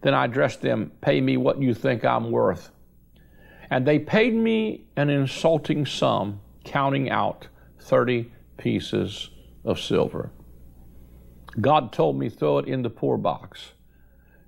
Then 0.02 0.16
I 0.16 0.26
addressed 0.26 0.62
them, 0.62 0.94
Pay 1.00 1.22
me 1.22 1.38
what 1.38 1.62
you 1.62 1.76
think 1.76 2.04
I'm 2.04 2.32
worth. 2.32 2.72
And 3.74 3.88
they 3.88 3.98
paid 3.98 4.36
me 4.36 4.86
an 4.98 5.10
insulting 5.10 5.88
sum, 5.88 6.42
counting 6.64 7.10
out 7.10 7.48
30 7.80 8.32
pieces 8.56 9.32
of 9.66 9.80
silver. 9.80 10.30
God 11.60 11.92
told 11.92 12.20
me, 12.20 12.30
Throw 12.30 12.60
it 12.60 12.68
in 12.68 12.84
the 12.84 12.92
poor 12.92 13.18
box. 13.18 13.72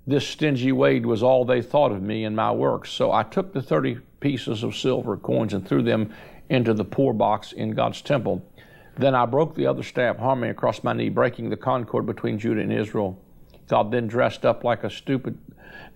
This 0.05 0.27
stingy 0.27 0.71
Wade 0.71 1.07
was 1.07 1.23
all 1.23 1.43
they 1.43 1.63
thought 1.63 1.91
of 1.91 2.03
me 2.03 2.23
and 2.23 2.35
my 2.35 2.51
works. 2.51 2.91
So 2.91 3.11
I 3.11 3.23
took 3.23 3.51
the 3.51 3.63
30 3.63 3.97
pieces 4.19 4.61
of 4.61 4.75
silver 4.75 5.17
coins 5.17 5.55
and 5.55 5.67
threw 5.67 5.81
them 5.81 6.13
into 6.51 6.75
the 6.75 6.85
poor 6.85 7.11
box 7.11 7.51
in 7.51 7.71
God's 7.71 8.03
temple. 8.03 8.47
Then 8.95 9.15
I 9.15 9.25
broke 9.25 9.55
the 9.55 9.65
other 9.65 9.81
staff, 9.81 10.17
harmony 10.17 10.51
across 10.51 10.83
my 10.83 10.93
knee, 10.93 11.09
breaking 11.09 11.49
the 11.49 11.57
concord 11.57 12.05
between 12.05 12.37
Judah 12.37 12.61
and 12.61 12.71
Israel. 12.71 13.19
God 13.69 13.91
then 13.91 14.05
dressed 14.05 14.45
up 14.45 14.63
like 14.63 14.83
a 14.83 14.89
stupid 14.91 15.35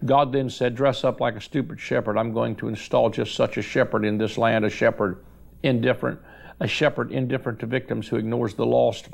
God 0.05 0.31
then 0.31 0.49
said, 0.49 0.75
Dress 0.75 1.03
up 1.03 1.19
like 1.19 1.35
a 1.35 1.41
stupid 1.41 1.79
shepherd. 1.79 2.17
I'm 2.17 2.33
going 2.33 2.55
to 2.57 2.67
install 2.67 3.09
just 3.09 3.35
such 3.35 3.57
a 3.57 3.61
shepherd 3.61 4.05
in 4.05 4.17
this 4.17 4.37
land, 4.37 4.65
a 4.65 4.69
shepherd 4.69 5.23
indifferent, 5.63 6.19
a 6.59 6.67
shepherd 6.67 7.11
indifferent 7.11 7.59
to 7.59 7.65
victims 7.65 8.07
who 8.07 8.15
ignores 8.15 8.53
the 8.53 8.65
lost 8.65 9.09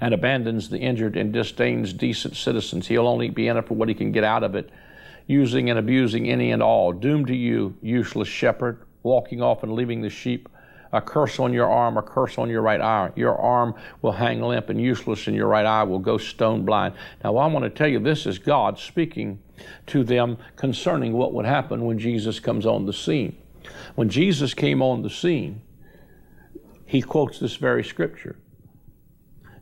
and 0.00 0.14
abandons 0.14 0.68
the 0.68 0.78
injured 0.78 1.16
and 1.16 1.32
disdains 1.32 1.92
decent 1.92 2.36
citizens. 2.36 2.86
He'll 2.86 3.08
only 3.08 3.30
be 3.30 3.48
in 3.48 3.56
it 3.56 3.66
for 3.66 3.74
what 3.74 3.88
he 3.88 3.94
can 3.94 4.12
get 4.12 4.24
out 4.24 4.44
of 4.44 4.54
it, 4.54 4.70
using 5.26 5.70
and 5.70 5.78
abusing 5.78 6.28
any 6.28 6.52
and 6.52 6.62
all. 6.62 6.92
Doomed 6.92 7.26
to 7.28 7.34
you, 7.34 7.76
useless 7.82 8.28
shepherd, 8.28 8.82
walking 9.02 9.42
off 9.42 9.62
and 9.62 9.72
leaving 9.72 10.02
the 10.02 10.10
sheep. 10.10 10.48
A 10.90 11.02
curse 11.02 11.38
on 11.38 11.52
your 11.52 11.70
arm, 11.70 11.98
a 11.98 12.02
curse 12.02 12.38
on 12.38 12.48
your 12.48 12.62
right 12.62 12.80
eye. 12.80 13.10
Your 13.14 13.36
arm 13.36 13.74
will 14.00 14.12
hang 14.12 14.40
limp 14.40 14.70
and 14.70 14.80
useless, 14.80 15.26
and 15.26 15.36
your 15.36 15.46
right 15.46 15.66
eye 15.66 15.82
will 15.82 15.98
go 15.98 16.16
stone 16.16 16.64
blind. 16.64 16.94
Now, 17.22 17.36
I 17.36 17.46
want 17.46 17.64
to 17.64 17.70
tell 17.70 17.88
you 17.88 17.98
this 17.98 18.24
is 18.24 18.38
God 18.38 18.78
speaking 18.78 19.38
to 19.88 20.04
them 20.04 20.38
concerning 20.56 21.12
what 21.12 21.32
would 21.32 21.46
happen 21.46 21.84
when 21.84 21.98
Jesus 21.98 22.40
comes 22.40 22.66
on 22.66 22.86
the 22.86 22.92
scene. 22.92 23.36
When 23.94 24.08
Jesus 24.08 24.54
came 24.54 24.82
on 24.82 25.02
the 25.02 25.10
scene, 25.10 25.60
he 26.86 27.02
quotes 27.02 27.38
this 27.38 27.56
very 27.56 27.84
scripture. 27.84 28.36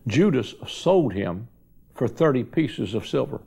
Judas 0.06 0.54
sold 0.68 1.12
him 1.12 1.48
for 1.94 2.06
30 2.06 2.44
pieces 2.44 2.94
of 2.94 3.06
silver. 3.06 3.40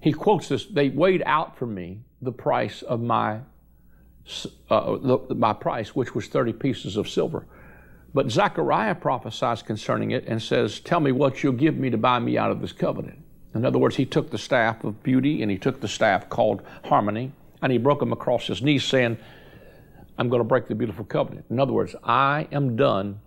He 0.00 0.12
quotes 0.12 0.48
this 0.48 0.66
They 0.66 0.90
weighed 0.90 1.22
out 1.24 1.56
for 1.56 1.66
me 1.66 2.00
the 2.20 2.32
price 2.32 2.82
of 2.82 3.00
my, 3.00 3.40
uh, 4.68 4.96
the, 4.96 5.34
my 5.34 5.52
price, 5.52 5.94
which 5.94 6.14
was 6.14 6.26
30 6.26 6.52
pieces 6.52 6.96
of 6.96 7.08
silver. 7.08 7.46
But 8.14 8.30
Zechariah 8.30 8.96
prophesies 8.96 9.62
concerning 9.62 10.10
it 10.10 10.26
and 10.26 10.42
says, 10.42 10.80
Tell 10.80 11.00
me 11.00 11.12
what 11.12 11.42
you'll 11.42 11.54
give 11.54 11.76
me 11.76 11.88
to 11.90 11.96
buy 11.96 12.18
me 12.18 12.36
out 12.36 12.50
of 12.50 12.60
this 12.60 12.72
covenant. 12.72 13.21
In 13.54 13.64
other 13.64 13.78
words, 13.78 13.96
he 13.96 14.06
took 14.06 14.30
the 14.30 14.38
staff 14.38 14.82
of 14.84 15.02
beauty 15.02 15.42
and 15.42 15.50
he 15.50 15.58
took 15.58 15.80
the 15.80 15.88
staff 15.88 16.28
called 16.28 16.62
harmony 16.84 17.32
and 17.60 17.70
he 17.70 17.78
broke 17.78 18.00
them 18.00 18.12
across 18.12 18.46
his 18.46 18.62
knees, 18.62 18.84
saying, 18.84 19.18
I'm 20.18 20.28
going 20.28 20.40
to 20.40 20.44
break 20.44 20.68
the 20.68 20.74
beautiful 20.74 21.04
covenant. 21.04 21.46
In 21.50 21.60
other 21.60 21.72
words, 21.72 21.94
I 22.02 22.48
am 22.52 22.76
done 22.76 23.20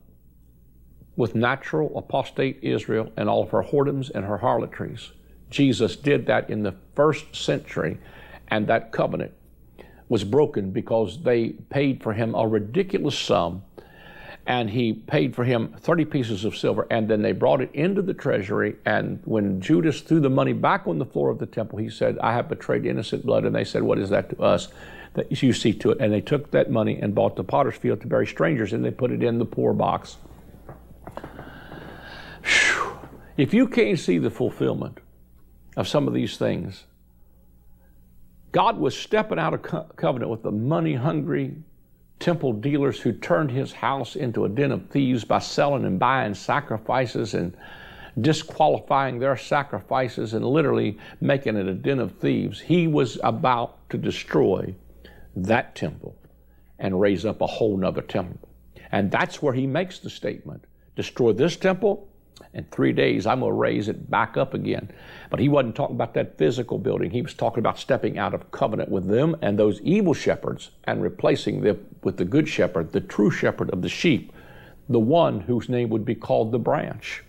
with 1.15 1.35
natural 1.35 1.97
apostate 1.97 2.59
Israel 2.61 3.11
and 3.17 3.29
all 3.29 3.43
of 3.43 3.51
her 3.51 3.63
whoredoms 3.63 4.11
and 4.13 4.25
her 4.25 4.37
harlotries. 4.37 5.11
Jesus 5.49 5.95
did 5.95 6.25
that 6.25 6.49
in 6.49 6.63
the 6.63 6.75
first 6.95 7.35
century, 7.35 7.97
and 8.49 8.67
that 8.67 8.91
covenant 8.91 9.31
was 10.09 10.23
broken 10.23 10.71
because 10.71 11.23
they 11.23 11.49
paid 11.49 12.03
for 12.03 12.13
him 12.13 12.35
a 12.35 12.47
ridiculous 12.47 13.17
sum 13.17 13.63
and 14.47 14.69
he 14.69 14.93
paid 14.93 15.35
for 15.35 15.43
him 15.43 15.73
30 15.79 16.05
pieces 16.05 16.45
of 16.45 16.55
silver 16.55 16.85
and 16.91 17.07
then 17.07 17.21
they 17.21 17.31
brought 17.31 17.61
it 17.61 17.71
into 17.73 18.01
the 18.01 18.13
treasury. 18.13 18.75
And 18.85 19.19
when 19.25 19.59
judas 19.59 20.01
threw 20.01 20.19
the 20.19 20.29
money 20.29 20.53
back 20.53 20.87
on 20.87 20.99
the 20.99 21.05
floor 21.05 21.29
of 21.29 21.39
the 21.39 21.45
temple 21.45 21.79
he 21.79 21.89
said 21.89 22.17
i 22.19 22.31
have 22.33 22.47
betrayed 22.49 22.85
innocent 22.85 23.25
blood. 23.25 23.45
And 23.45 23.55
they 23.55 23.63
said 23.63 23.81
what 23.81 23.97
is 23.97 24.09
that 24.09 24.29
to 24.29 24.41
us 24.41 24.67
that 25.13 25.41
you 25.41 25.53
see 25.53 25.73
to 25.73 25.91
it? 25.91 25.97
And 25.99 26.11
they 26.13 26.21
took 26.21 26.51
that 26.51 26.69
money 26.69 26.99
and 27.01 27.15
bought 27.15 27.35
the 27.35 27.43
potter's 27.43 27.75
field 27.75 28.01
to 28.01 28.07
bury 28.07 28.27
strangers 28.27 28.73
and 28.73 28.83
they 28.83 28.91
put 28.91 29.11
it 29.11 29.23
in 29.23 29.39
the 29.39 29.45
poor 29.45 29.73
box. 29.73 30.17
Whew. 32.43 32.97
if 33.37 33.53
you 33.53 33.67
can't 33.67 33.97
see 33.97 34.19
the 34.19 34.29
fulfillment 34.29 34.99
of 35.75 35.87
some 35.87 36.07
of 36.07 36.13
these 36.13 36.37
things 36.37 36.83
god 38.51 38.77
was 38.77 38.95
stepping 38.95 39.39
out 39.39 39.55
of 39.55 39.63
co- 39.63 39.87
covenant 39.95 40.29
with 40.29 40.43
the 40.43 40.51
money 40.51 40.93
hungry 40.93 41.55
temple 42.19 42.53
dealers 42.53 42.99
who 42.99 43.11
turned 43.11 43.51
his 43.51 43.73
house 43.73 44.15
into 44.15 44.45
a 44.45 44.49
den 44.49 44.71
of 44.71 44.89
thieves 44.89 45.23
by 45.23 45.39
selling 45.39 45.85
and 45.85 45.99
buying 45.99 46.33
sacrifices 46.33 47.33
and 47.33 47.55
disqualifying 48.21 49.19
their 49.19 49.35
sacrifices 49.35 50.33
and 50.33 50.45
literally 50.45 50.97
making 51.19 51.57
it 51.57 51.67
a 51.67 51.73
den 51.73 51.99
of 51.99 52.13
thieves. 52.13 52.59
He 52.61 52.87
was 52.87 53.19
about 53.23 53.89
to 53.89 53.97
destroy 53.97 54.73
that 55.35 55.75
temple 55.75 56.15
and 56.79 56.99
raise 56.99 57.25
up 57.25 57.41
a 57.41 57.47
whole 57.47 57.77
nother 57.77 58.01
temple. 58.01 58.47
And 58.91 59.11
that's 59.11 59.41
where 59.41 59.53
he 59.53 59.67
makes 59.67 59.99
the 59.99 60.09
statement 60.09 60.65
destroy 60.95 61.33
this 61.33 61.57
temple 61.57 62.07
in 62.53 62.65
three 62.65 62.93
days, 62.93 63.25
I'm 63.25 63.41
going 63.41 63.51
to 63.51 63.55
raise 63.55 63.87
it 63.87 64.09
back 64.09 64.37
up 64.37 64.53
again. 64.53 64.91
But 65.29 65.39
he 65.39 65.49
wasn't 65.49 65.75
talking 65.75 65.95
about 65.95 66.13
that 66.15 66.37
physical 66.37 66.77
building. 66.77 67.11
He 67.11 67.21
was 67.21 67.33
talking 67.33 67.59
about 67.59 67.79
stepping 67.79 68.17
out 68.17 68.33
of 68.33 68.51
covenant 68.51 68.89
with 68.89 69.07
them 69.07 69.35
and 69.41 69.57
those 69.57 69.81
evil 69.81 70.13
shepherds 70.13 70.71
and 70.85 71.01
replacing 71.01 71.61
them 71.61 71.85
with 72.03 72.17
the 72.17 72.25
good 72.25 72.47
shepherd, 72.47 72.91
the 72.91 73.01
true 73.01 73.31
shepherd 73.31 73.69
of 73.71 73.81
the 73.81 73.89
sheep, 73.89 74.31
the 74.89 74.99
one 74.99 75.41
whose 75.41 75.69
name 75.69 75.89
would 75.89 76.05
be 76.05 76.15
called 76.15 76.51
the 76.51 76.59
branch, 76.59 77.23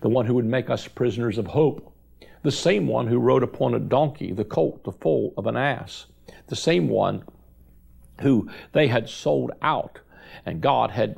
the 0.00 0.08
one 0.08 0.26
who 0.26 0.34
would 0.34 0.46
make 0.46 0.70
us 0.70 0.88
prisoners 0.88 1.38
of 1.38 1.46
hope, 1.46 1.92
the 2.42 2.50
same 2.50 2.86
one 2.86 3.06
who 3.06 3.18
rode 3.18 3.42
upon 3.42 3.74
a 3.74 3.78
donkey, 3.78 4.32
the 4.32 4.44
colt, 4.44 4.82
the 4.84 4.92
foal 4.92 5.32
of 5.36 5.46
an 5.46 5.56
ass, 5.56 6.06
the 6.46 6.56
same 6.56 6.88
one 6.88 7.22
who 8.20 8.50
they 8.72 8.86
had 8.86 9.08
sold 9.08 9.52
out 9.62 10.00
and 10.46 10.60
God 10.60 10.90
had 10.90 11.16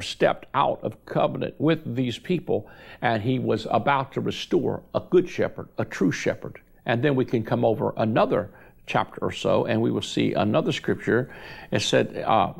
stepped 0.00 0.46
out 0.54 0.80
of 0.82 1.04
covenant 1.04 1.54
with 1.58 1.94
these 1.94 2.18
people 2.18 2.68
and 3.02 3.22
he 3.22 3.38
was 3.38 3.66
about 3.70 4.12
to 4.12 4.20
restore 4.20 4.82
a 4.94 5.00
good 5.00 5.28
shepherd, 5.28 5.68
a 5.78 5.84
true 5.84 6.10
shepherd. 6.10 6.60
And 6.86 7.02
then 7.02 7.14
we 7.14 7.24
can 7.24 7.44
come 7.44 7.64
over 7.64 7.92
another 7.96 8.50
chapter 8.86 9.20
or 9.20 9.32
so 9.32 9.66
and 9.66 9.80
we 9.80 9.90
will 9.90 10.02
see 10.02 10.32
another 10.32 10.72
scripture. 10.72 11.34
It 11.70 11.80
said, 11.80 12.16
uh, 12.26 12.54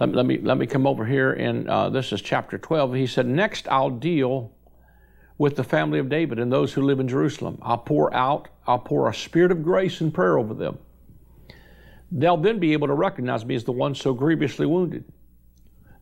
let, 0.00 0.12
let, 0.12 0.26
me, 0.26 0.38
let 0.38 0.58
me 0.58 0.66
come 0.66 0.86
over 0.86 1.06
here 1.06 1.32
and 1.32 1.68
uh, 1.68 1.88
this 1.88 2.12
is 2.12 2.20
chapter 2.20 2.58
12. 2.58 2.94
He 2.94 3.06
said, 3.06 3.26
Next 3.26 3.68
I'll 3.68 3.90
deal 3.90 4.52
with 5.38 5.54
the 5.54 5.64
family 5.64 5.98
of 5.98 6.08
David 6.08 6.38
and 6.38 6.50
those 6.50 6.72
who 6.72 6.82
live 6.82 6.98
in 6.98 7.08
Jerusalem. 7.08 7.58
I'll 7.62 7.78
pour 7.78 8.12
out, 8.14 8.48
I'll 8.66 8.78
pour 8.78 9.08
a 9.08 9.14
spirit 9.14 9.52
of 9.52 9.62
grace 9.62 10.00
and 10.00 10.12
prayer 10.12 10.38
over 10.38 10.54
them. 10.54 10.78
They'll 12.10 12.36
then 12.36 12.58
be 12.58 12.72
able 12.72 12.86
to 12.86 12.94
recognize 12.94 13.44
me 13.44 13.54
as 13.54 13.64
the 13.64 13.72
one 13.72 13.94
so 13.94 14.14
grievously 14.14 14.66
wounded. 14.66 15.04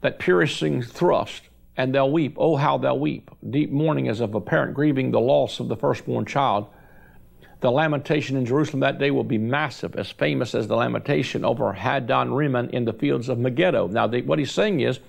That 0.03 0.19
piercing 0.19 0.83
thrust, 0.83 1.45
and 1.77 1.95
they'll 1.95 2.11
weep. 2.11 2.37
Oh, 2.39 2.57
how 2.57 2.79
they'll 2.79 2.99
weep. 2.99 3.31
Deep 3.49 3.71
mourning 3.71 4.09
as 4.09 4.21
of 4.21 4.35
a 4.35 4.41
parent 4.41 4.75
grieving 4.75 5.11
the 5.11 5.21
loss 5.21 5.61
of 5.61 5.69
the 5.69 5.77
firstborn 5.77 6.27
child. 6.27 6.67
The 7.61 7.71
lamentation 7.71 8.37
in 8.37 8.45
Jerusalem 8.45 8.81
that 8.81 8.99
day 8.99 9.11
will 9.11 9.25
be 9.25 9.39
massive, 9.39 9.97
as 9.97 10.11
famous 10.11 10.55
as 10.55 10.69
the 10.69 10.77
lamentation 10.77 11.45
over 11.45 11.73
Hadad 11.73 12.29
Rimmon 12.29 12.69
in 12.71 12.85
the 12.85 12.93
fields 12.93 13.31
of 13.31 13.39
Megiddo. 13.39 13.89
Now, 13.89 14.07
they, 14.07 14.21
what 14.21 14.39
he's 14.39 14.53
saying 14.53 14.81
is, 14.81 15.01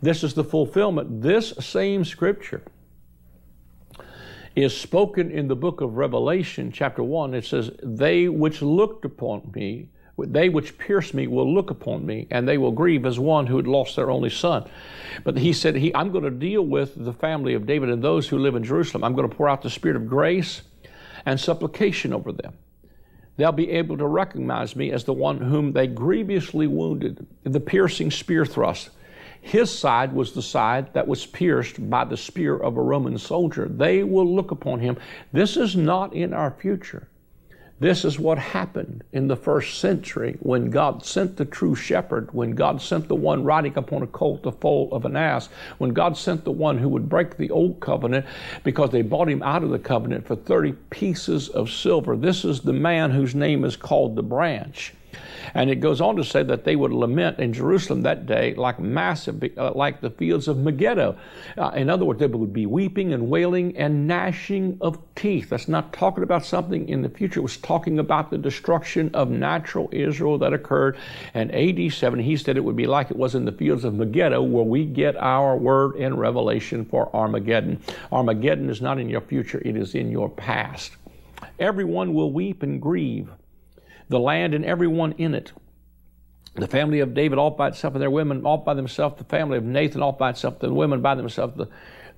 this 0.00 0.24
is 0.24 0.32
the 0.32 0.42
fulfillment. 0.42 1.20
This 1.20 1.52
same 1.60 2.04
scripture 2.04 2.62
is 4.56 4.76
spoken 4.76 5.30
in 5.30 5.48
the 5.48 5.56
book 5.56 5.82
of 5.82 5.96
Revelation, 5.96 6.72
chapter 6.72 7.02
1. 7.02 7.34
It 7.34 7.44
says, 7.44 7.70
They 7.82 8.28
which 8.28 8.62
looked 8.62 9.04
upon 9.04 9.52
me 9.54 9.90
they 10.26 10.48
which 10.48 10.78
pierce 10.78 11.12
me 11.14 11.26
will 11.26 11.52
look 11.52 11.70
upon 11.70 12.06
me, 12.06 12.26
and 12.30 12.46
they 12.46 12.58
will 12.58 12.72
grieve 12.72 13.06
as 13.06 13.18
one 13.18 13.46
who 13.46 13.56
had 13.56 13.66
lost 13.66 13.96
their 13.96 14.10
only 14.10 14.30
son. 14.30 14.68
But 15.24 15.38
he 15.38 15.52
said, 15.52 15.76
he, 15.76 15.94
I'm 15.94 16.10
going 16.10 16.24
to 16.24 16.30
deal 16.30 16.62
with 16.62 16.92
the 16.96 17.12
family 17.12 17.54
of 17.54 17.66
David 17.66 17.90
and 17.90 18.02
those 18.02 18.28
who 18.28 18.38
live 18.38 18.54
in 18.54 18.64
Jerusalem. 18.64 19.04
I'm 19.04 19.14
going 19.14 19.28
to 19.28 19.36
pour 19.36 19.48
out 19.48 19.62
the 19.62 19.70
spirit 19.70 19.96
of 19.96 20.08
grace 20.08 20.62
and 21.26 21.38
supplication 21.38 22.12
over 22.12 22.32
them. 22.32 22.54
They'll 23.36 23.52
be 23.52 23.70
able 23.70 23.96
to 23.98 24.06
recognize 24.06 24.76
me 24.76 24.92
as 24.92 25.04
the 25.04 25.12
one 25.12 25.38
whom 25.38 25.72
they 25.72 25.86
grievously 25.86 26.66
wounded, 26.66 27.26
the 27.44 27.60
piercing 27.60 28.10
spear 28.10 28.44
thrust. 28.44 28.90
His 29.40 29.76
side 29.76 30.12
was 30.12 30.32
the 30.32 30.42
side 30.42 30.92
that 30.94 31.08
was 31.08 31.26
pierced 31.26 31.90
by 31.90 32.04
the 32.04 32.16
spear 32.16 32.56
of 32.56 32.76
a 32.76 32.82
Roman 32.82 33.18
soldier. 33.18 33.66
They 33.68 34.04
will 34.04 34.32
look 34.32 34.52
upon 34.52 34.80
him. 34.80 34.96
This 35.32 35.56
is 35.56 35.74
not 35.74 36.14
in 36.14 36.32
our 36.32 36.50
future. 36.50 37.08
This 37.82 38.04
is 38.04 38.16
what 38.16 38.38
happened 38.38 39.02
in 39.12 39.26
the 39.26 39.34
first 39.34 39.80
century 39.80 40.36
when 40.38 40.70
God 40.70 41.04
sent 41.04 41.36
the 41.36 41.44
true 41.44 41.74
shepherd, 41.74 42.32
when 42.32 42.52
God 42.52 42.80
sent 42.80 43.08
the 43.08 43.16
one 43.16 43.42
riding 43.42 43.76
upon 43.76 44.04
a 44.04 44.06
colt, 44.06 44.44
the 44.44 44.52
foal 44.52 44.88
of 44.92 45.04
an 45.04 45.16
ass, 45.16 45.48
when 45.78 45.90
God 45.90 46.16
sent 46.16 46.44
the 46.44 46.52
one 46.52 46.78
who 46.78 46.88
would 46.88 47.08
break 47.08 47.36
the 47.36 47.50
old 47.50 47.80
covenant 47.80 48.24
because 48.62 48.90
they 48.90 49.02
bought 49.02 49.28
him 49.28 49.42
out 49.42 49.64
of 49.64 49.70
the 49.70 49.80
covenant 49.80 50.28
for 50.28 50.36
30 50.36 50.74
pieces 50.90 51.48
of 51.48 51.70
silver. 51.70 52.16
This 52.16 52.44
is 52.44 52.60
the 52.60 52.72
man 52.72 53.10
whose 53.10 53.34
name 53.34 53.64
is 53.64 53.74
called 53.74 54.14
the 54.14 54.22
branch. 54.22 54.94
And 55.54 55.70
it 55.70 55.76
goes 55.76 56.00
on 56.00 56.16
to 56.16 56.24
say 56.24 56.42
that 56.42 56.64
they 56.64 56.76
would 56.76 56.92
lament 56.92 57.38
in 57.38 57.52
Jerusalem 57.52 58.02
that 58.02 58.26
day 58.26 58.54
like 58.54 58.78
massive, 58.78 59.42
uh, 59.56 59.72
like 59.74 60.00
the 60.00 60.10
fields 60.10 60.48
of 60.48 60.58
Megiddo. 60.58 61.16
Uh, 61.58 61.68
in 61.74 61.90
other 61.90 62.04
words, 62.04 62.20
they 62.20 62.26
would 62.26 62.52
be 62.52 62.66
weeping 62.66 63.12
and 63.12 63.28
wailing 63.28 63.76
and 63.76 64.06
gnashing 64.06 64.78
of 64.80 64.98
teeth. 65.14 65.50
That's 65.50 65.68
not 65.68 65.92
talking 65.92 66.22
about 66.22 66.44
something 66.44 66.88
in 66.88 67.02
the 67.02 67.08
future. 67.08 67.40
It 67.40 67.42
was 67.42 67.56
talking 67.58 67.98
about 67.98 68.30
the 68.30 68.38
destruction 68.38 69.10
of 69.14 69.30
natural 69.30 69.88
Israel 69.92 70.38
that 70.38 70.52
occurred 70.52 70.96
in 71.34 71.50
AD 71.50 71.92
70. 71.92 72.22
He 72.22 72.36
said 72.36 72.56
it 72.56 72.64
would 72.64 72.76
be 72.76 72.86
like 72.86 73.10
it 73.10 73.16
was 73.16 73.34
in 73.34 73.44
the 73.44 73.52
fields 73.52 73.84
of 73.84 73.94
Megiddo, 73.94 74.42
where 74.42 74.64
we 74.64 74.84
get 74.84 75.16
our 75.16 75.56
word 75.56 75.96
in 75.96 76.16
Revelation 76.16 76.84
for 76.84 77.14
Armageddon. 77.14 77.80
Armageddon 78.10 78.70
is 78.70 78.80
not 78.80 78.98
in 78.98 79.08
your 79.08 79.20
future, 79.20 79.60
it 79.64 79.76
is 79.76 79.94
in 79.94 80.10
your 80.10 80.28
past. 80.30 80.92
Everyone 81.58 82.14
will 82.14 82.32
weep 82.32 82.62
and 82.62 82.80
grieve 82.80 83.30
the 84.12 84.20
land 84.20 84.54
and 84.54 84.64
everyone 84.64 85.12
in 85.12 85.34
it. 85.34 85.52
The 86.54 86.68
family 86.68 87.00
of 87.00 87.14
David 87.14 87.38
all 87.38 87.50
by 87.50 87.68
itself 87.68 87.94
and 87.94 88.02
their 88.02 88.10
women 88.10 88.44
all 88.44 88.58
by 88.58 88.74
themselves. 88.74 89.16
The 89.16 89.24
family 89.24 89.56
of 89.56 89.64
Nathan 89.64 90.02
all 90.02 90.12
by 90.12 90.30
itself, 90.30 90.58
the 90.58 90.72
women 90.72 91.00
by 91.00 91.14
themselves. 91.14 91.56
The 91.56 91.68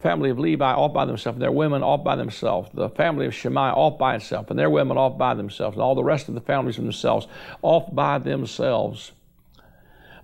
family 0.01 0.29
of 0.29 0.41
Levi 0.41 0.73
all 0.73 0.89
by 0.89 1.05
themselves, 1.05 1.37
and 1.37 1.43
their 1.43 1.53
women 1.53 1.85
all 1.85 1.99
by 1.99 2.17
themselves. 2.17 2.69
The 2.75 2.91
family 2.91 3.27
of 3.27 3.35
Shimei 3.35 3.71
all 3.71 3.93
by 3.93 4.17
itself, 4.17 4.51
and 4.51 4.59
their 4.59 4.69
women 4.69 4.99
all 4.99 5.11
by 5.11 5.35
themselves. 5.35 5.77
And 5.77 5.83
all 5.83 5.95
the 5.95 6.03
rest 6.03 6.29
of 6.29 6.35
the 6.35 6.41
families 6.41 6.77
themselves 6.77 7.29
all 7.63 7.89
by 7.93 8.19
themselves. 8.19 9.13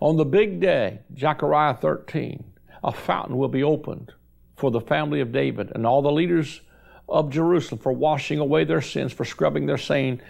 On 0.01 0.17
the 0.17 0.25
big 0.25 0.61
day, 0.61 0.99
Zechariah 1.17 1.75
13, 1.75 2.43
a 2.83 2.91
fountain 2.91 3.39
will 3.39 3.49
be 3.49 3.63
opened 3.63 4.13
for 4.57 4.73
the 4.73 4.81
family 4.81 5.21
of 5.21 5.31
David 5.31 5.71
and 5.75 5.87
all 5.87 6.03
the 6.03 6.11
leaders 6.11 6.63
of 7.09 7.31
Jerusalem 7.31 7.81
for 7.81 7.93
washing 7.93 8.41
away 8.41 8.65
their 8.65 8.81
sins, 8.81 9.13
for 9.13 9.25
scrubbing 9.25 9.67
their 9.67 9.79
stain, 9.79 10.21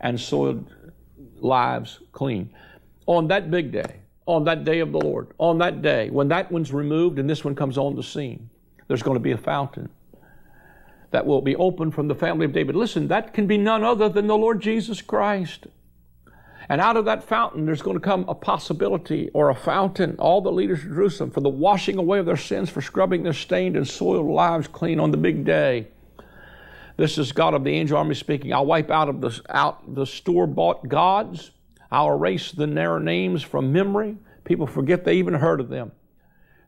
and 0.00 0.18
soiled 0.18 0.66
lives 1.38 2.00
clean. 2.12 2.50
On 3.06 3.28
that 3.28 3.50
big 3.50 3.72
day, 3.72 4.00
on 4.26 4.44
that 4.44 4.64
day 4.64 4.80
of 4.80 4.92
the 4.92 5.00
Lord, 5.00 5.28
on 5.38 5.58
that 5.58 5.82
day, 5.82 6.10
when 6.10 6.28
that 6.28 6.50
one's 6.52 6.72
removed 6.72 7.18
and 7.18 7.28
this 7.28 7.44
one 7.44 7.54
comes 7.54 7.78
on 7.78 7.96
the 7.96 8.02
scene, 8.02 8.48
there's 8.88 9.02
going 9.02 9.16
to 9.16 9.20
be 9.20 9.32
a 9.32 9.38
fountain 9.38 9.88
that 11.10 11.26
will 11.26 11.40
be 11.40 11.56
opened 11.56 11.94
from 11.94 12.08
the 12.08 12.14
family 12.14 12.44
of 12.44 12.52
David. 12.52 12.76
Listen, 12.76 13.08
that 13.08 13.34
can 13.34 13.46
be 13.46 13.58
none 13.58 13.82
other 13.82 14.08
than 14.08 14.26
the 14.26 14.36
Lord 14.36 14.60
Jesus 14.60 15.02
Christ. 15.02 15.66
And 16.68 16.80
out 16.80 16.96
of 16.96 17.04
that 17.06 17.24
fountain, 17.24 17.66
there's 17.66 17.82
going 17.82 17.96
to 17.96 18.00
come 18.00 18.24
a 18.28 18.34
possibility 18.34 19.28
or 19.34 19.50
a 19.50 19.54
fountain, 19.56 20.14
all 20.20 20.40
the 20.40 20.52
leaders 20.52 20.84
of 20.84 20.90
Jerusalem, 20.90 21.32
for 21.32 21.40
the 21.40 21.48
washing 21.48 21.98
away 21.98 22.20
of 22.20 22.26
their 22.26 22.36
sins, 22.36 22.70
for 22.70 22.80
scrubbing 22.80 23.24
their 23.24 23.32
stained 23.32 23.76
and 23.76 23.88
soiled 23.88 24.26
lives 24.26 24.68
clean 24.68 25.00
on 25.00 25.10
the 25.10 25.16
big 25.16 25.44
day. 25.44 25.88
This 27.00 27.16
is 27.16 27.32
God 27.32 27.54
of 27.54 27.64
the 27.64 27.70
angel 27.70 27.96
army 27.96 28.14
speaking. 28.14 28.52
I'll 28.52 28.66
wipe 28.66 28.90
out 28.90 29.08
of 29.08 29.22
the, 29.22 29.40
out 29.48 29.94
the 29.94 30.04
store 30.04 30.46
bought 30.46 30.86
gods. 30.86 31.50
I'll 31.90 32.12
erase 32.12 32.52
the 32.52 32.66
narrow 32.66 32.98
names 32.98 33.42
from 33.42 33.72
memory. 33.72 34.18
People 34.44 34.66
forget 34.66 35.02
they 35.02 35.14
even 35.14 35.32
heard 35.32 35.60
of 35.60 35.70
them. 35.70 35.92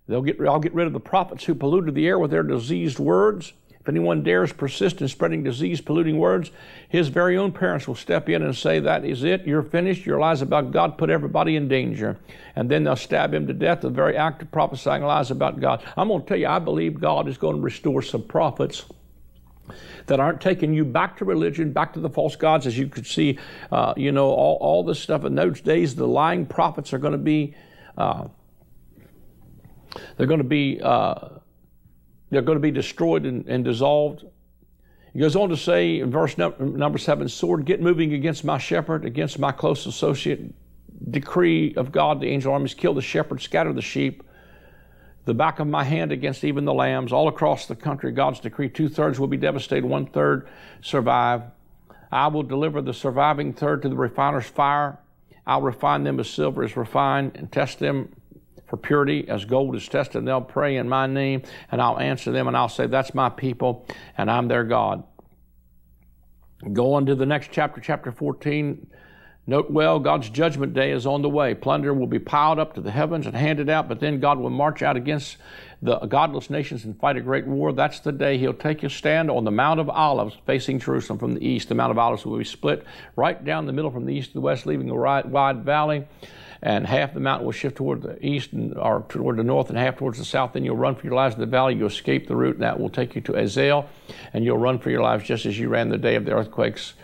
They'll 0.09 0.23
get, 0.23 0.41
I'll 0.41 0.59
get 0.59 0.73
rid 0.73 0.87
of 0.87 0.95
the 0.95 1.01
prophets 1.01 1.45
who 1.45 1.55
polluted 1.55 1.95
the 1.95 2.07
air 2.07 2.19
with 2.19 2.31
their 2.31 2.43
diseased 2.43 2.99
words. 2.99 3.53
If 3.79 3.91
anyone 3.91 4.23
dares 4.23 4.55
persist 4.55 5.03
in 5.03 5.09
spreading 5.09 5.43
disease 5.43 5.83
polluting 5.83 6.17
words, 6.17 6.51
his 6.89 7.09
very 7.09 7.37
own 7.37 7.53
parents 7.53 7.87
will 7.87 7.95
step 7.95 8.31
in 8.31 8.43
and 8.43 8.57
say, 8.57 8.81
That 8.81 9.05
is 9.05 9.25
it, 9.25 9.47
you're 9.47 9.63
finished, 9.63 10.07
your 10.07 10.19
lies 10.19 10.41
about 10.41 10.71
God 10.71 10.97
put 10.97 11.11
everybody 11.11 11.57
in 11.57 11.69
danger. 11.69 12.19
And 12.57 12.71
then 12.71 12.85
they'll 12.85 12.97
stab 12.97 13.35
him 13.35 13.47
to 13.49 13.53
death, 13.53 13.83
the 13.83 13.91
very 13.91 14.17
act 14.17 14.41
of 14.41 14.51
prophesying 14.51 15.03
lies 15.03 15.31
about 15.31 15.61
God. 15.61 15.83
I'm 15.95 16.09
going 16.09 16.23
to 16.23 16.27
tell 16.27 16.39
you, 16.39 16.47
I 16.47 16.59
believe 16.59 16.99
God 16.99 17.29
is 17.29 17.37
going 17.37 17.57
to 17.57 17.63
restore 17.63 18.01
some 18.01 18.23
prophets 18.23 18.87
that 20.07 20.21
aren't 20.21 20.41
taking 20.41 20.75
you 20.75 20.85
back 20.85 21.17
to 21.19 21.25
religion, 21.25 21.73
back 21.73 21.93
to 21.95 22.01
the 22.01 22.11
false 22.11 22.37
gods, 22.37 22.67
as 22.67 22.77
you 22.77 22.89
could 22.89 23.07
see, 23.07 23.39
uh, 23.71 23.95
you 23.97 24.13
know, 24.13 24.29
all, 24.31 24.59
all 24.61 24.83
this 24.83 24.99
stuff. 24.99 25.25
In 25.25 25.35
those 25.35 25.61
days, 25.61 25.95
the 25.95 26.07
lying 26.07 26.47
prophets 26.47 26.93
are 26.93 26.99
going 26.99 27.13
to 27.13 27.19
be, 27.19 27.55
uh, 27.97 28.25
they're 30.17 30.27
going 30.27 30.39
to 30.39 30.45
be, 30.45 30.81
uh, 30.83 31.29
they're 32.31 32.43
going 32.43 32.57
to 32.57 32.63
be 32.63 32.71
destroyed 32.71 33.25
and, 33.25 33.47
and 33.47 33.65
dissolved. 33.65 34.25
He 35.13 35.19
goes 35.19 35.37
on 35.37 35.51
to 35.51 35.57
say 35.57 36.01
in 36.01 36.11
verse 36.11 36.39
number 36.39 36.99
seven, 36.99 37.29
sword, 37.29 37.67
get 37.67 37.81
moving 37.83 38.15
against 38.15 38.45
my 38.45 38.59
shepherd, 38.59 39.05
against 39.05 39.39
my 39.39 39.53
close 39.53 39.87
associate. 39.87 40.55
Decree 41.11 41.75
of 41.75 41.91
God, 41.91 42.21
the 42.21 42.29
angel 42.29 42.53
armies, 42.53 42.75
kill 42.75 42.95
the 42.95 43.03
shepherd, 43.03 43.43
scatter 43.43 43.73
the 43.73 43.83
sheep. 43.83 44.23
The 45.25 45.35
back 45.35 45.61
of 45.61 45.69
my 45.69 45.85
hand 45.85 46.11
against 46.11 46.43
even 46.43 46.65
the 46.65 46.75
lambs. 46.75 47.13
All 47.13 47.29
across 47.29 47.67
the 47.67 47.77
country, 47.77 48.11
God's 48.13 48.41
decree, 48.41 48.69
two 48.69 48.89
thirds 48.89 49.21
will 49.21 49.29
be 49.29 49.37
devastated, 49.37 49.87
one 49.87 50.07
third 50.07 50.49
survive. 50.81 51.43
I 52.11 52.27
will 52.27 52.43
deliver 52.43 52.83
the 52.83 52.93
surviving 52.93 53.53
third 53.53 53.83
to 53.83 53.89
the 53.89 53.97
refiner's 53.97 54.47
fire. 54.47 54.99
I'll 55.47 55.63
refine 55.63 56.05
them 56.05 56.21
as 56.21 56.29
silver 56.29 56.63
is 56.65 56.77
refined 56.77 57.33
and 57.37 57.51
test 57.51 57.79
them 57.79 58.15
for 58.67 58.77
purity 58.77 59.29
as 59.29 59.45
gold 59.45 59.77
is 59.77 59.87
tested. 59.89 60.17
And 60.17 60.29
they'll 60.29 60.41
pray 60.41 60.77
in 60.77 60.89
my 60.89 61.07
name, 61.07 61.43
and 61.71 61.81
I'll 61.81 61.99
answer 61.99 62.33
them, 62.33 62.49
and 62.49 62.57
I'll 62.57 62.69
say, 62.69 62.87
That's 62.87 63.15
my 63.15 63.29
people, 63.29 63.87
and 64.17 64.31
I'm 64.31 64.49
their 64.49 64.65
God. 64.65 65.05
Go 66.73 66.95
on 66.95 67.07
to 67.07 67.15
the 67.15 67.27
next 67.27 67.51
chapter, 67.51 67.81
chapter 67.81 68.13
14. 68.13 68.87
Note 69.45 69.73
well, 69.73 69.99
God's 69.99 70.31
judgment 70.31 70.73
day 70.73 70.93
is 70.93 71.05
on 71.05 71.23
the 71.23 71.29
way. 71.29 71.55
Plunder 71.55 71.93
will 71.93 72.07
be 72.07 72.21
piled 72.21 72.61
up 72.61 72.75
to 72.75 72.81
the 72.81 72.93
heavens 72.93 73.27
and 73.27 73.35
handed 73.35 73.69
out, 73.69 73.89
but 73.89 73.99
then 73.99 74.21
God 74.21 74.39
will 74.39 74.51
march 74.51 74.83
out 74.83 74.97
against 74.97 75.37
the 75.83 75.99
godless 75.99 76.49
nations 76.49 76.85
and 76.85 76.99
fight 77.01 77.17
a 77.17 77.21
great 77.21 77.45
war. 77.45 77.73
That's 77.73 77.99
the 77.99 78.13
day 78.13 78.39
He'll 78.39 78.55
take 78.55 78.83
His 78.83 78.93
stand 78.93 79.33
on 79.33 79.45
the 79.45 79.51
Mount 79.51 79.81
of 79.81 79.91
Olives 79.91 80.37
facing 80.47 80.79
Jerusalem 80.79 81.19
from 81.19 81.35
the 81.35 81.45
east. 81.45 81.69
The 81.69 81.75
Mount 81.75 81.91
of 81.91 81.99
Olives 81.99 82.25
will 82.25 82.39
be 82.39 82.45
split 82.45 82.85
right 83.17 83.45
down 83.45 83.67
the 83.67 83.73
middle 83.73 83.91
from 83.91 84.07
the 84.07 84.15
east 84.15 84.29
to 84.29 84.35
the 84.35 84.41
west, 84.41 84.65
leaving 84.65 84.89
a 84.91 84.95
wide 84.95 85.65
valley 85.65 86.07
and 86.63 86.87
half 86.87 87.13
the 87.13 87.21
mountain 87.21 87.45
will 87.45 87.53
shift 87.53 87.77
toward 87.77 88.03
the 88.03 88.25
east 88.25 88.53
and, 88.53 88.79
or 88.79 89.05
toward 89.09 89.37
the 89.37 89.43
north 89.43 89.69
and 89.69 89.77
half 89.77 89.97
towards 89.97 90.19
the 90.19 90.25
south. 90.25 90.53
Then 90.53 90.65
you'll 90.65 90.77
run 90.77 90.95
for 90.95 91.05
your 91.05 91.17
lives 91.17 91.35
in 91.35 91.41
the 91.41 91.47
valley. 91.47 91.75
You'll 91.75 91.89
escape 91.89 92.29
the 92.29 92.37
route, 92.37 92.55
and 92.55 92.63
that 92.63 92.79
will 92.79 92.89
take 92.89 93.17
you 93.17 93.21
to 93.23 93.37
Azel, 93.37 93.89
and 94.33 94.45
you'll 94.45 94.59
run 94.59 94.79
for 94.79 94.91
your 94.91 95.03
lives 95.03 95.25
just 95.25 95.45
as 95.45 95.59
you 95.59 95.69
ran 95.69 95.89
the 95.89 95.99
day 95.99 96.15
of 96.15 96.25
the 96.25 96.33
earthquakes 96.33 96.95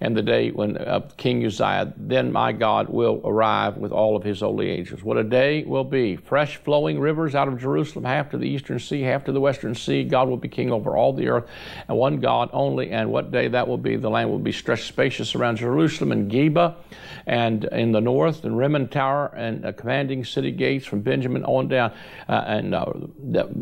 and 0.00 0.16
the 0.16 0.22
day 0.22 0.50
when 0.50 0.78
uh, 0.78 1.00
King 1.16 1.44
Uzziah, 1.44 1.92
then 1.96 2.32
my 2.32 2.52
God 2.52 2.88
will 2.88 3.20
arrive 3.24 3.76
with 3.76 3.92
all 3.92 4.16
of 4.16 4.24
his 4.24 4.40
holy 4.40 4.70
angels. 4.70 5.02
What 5.02 5.18
a 5.18 5.24
day 5.24 5.62
will 5.64 5.84
be. 5.84 6.16
Fresh 6.16 6.56
flowing 6.58 6.98
rivers 6.98 7.34
out 7.34 7.48
of 7.48 7.60
Jerusalem, 7.60 8.04
half 8.04 8.30
to 8.30 8.38
the 8.38 8.48
eastern 8.48 8.78
sea, 8.78 9.02
half 9.02 9.24
to 9.24 9.32
the 9.32 9.40
western 9.40 9.74
sea. 9.74 10.04
God 10.04 10.28
will 10.28 10.38
be 10.38 10.48
king 10.48 10.72
over 10.72 10.96
all 10.96 11.12
the 11.12 11.28
earth, 11.28 11.48
and 11.86 11.98
one 11.98 12.20
God 12.20 12.48
only. 12.52 12.90
And 12.90 13.10
what 13.10 13.30
day 13.30 13.48
that 13.48 13.68
will 13.68 13.78
be? 13.78 13.96
The 13.96 14.08
land 14.08 14.30
will 14.30 14.38
be 14.38 14.52
stretched 14.52 14.86
spacious 14.86 15.34
around 15.34 15.56
Jerusalem 15.56 16.12
and 16.12 16.30
Geba, 16.30 16.76
and 17.26 17.64
in 17.64 17.92
the 17.92 18.00
north, 18.00 18.44
and 18.44 18.56
Rimmon 18.56 18.88
Tower, 18.88 19.32
and 19.36 19.66
uh, 19.66 19.72
commanding 19.72 20.24
city 20.24 20.50
gates 20.50 20.86
from 20.86 21.00
Benjamin 21.00 21.44
on 21.44 21.68
down. 21.68 21.92
Uh, 22.28 22.44
and 22.46 22.74
uh, 22.74 22.86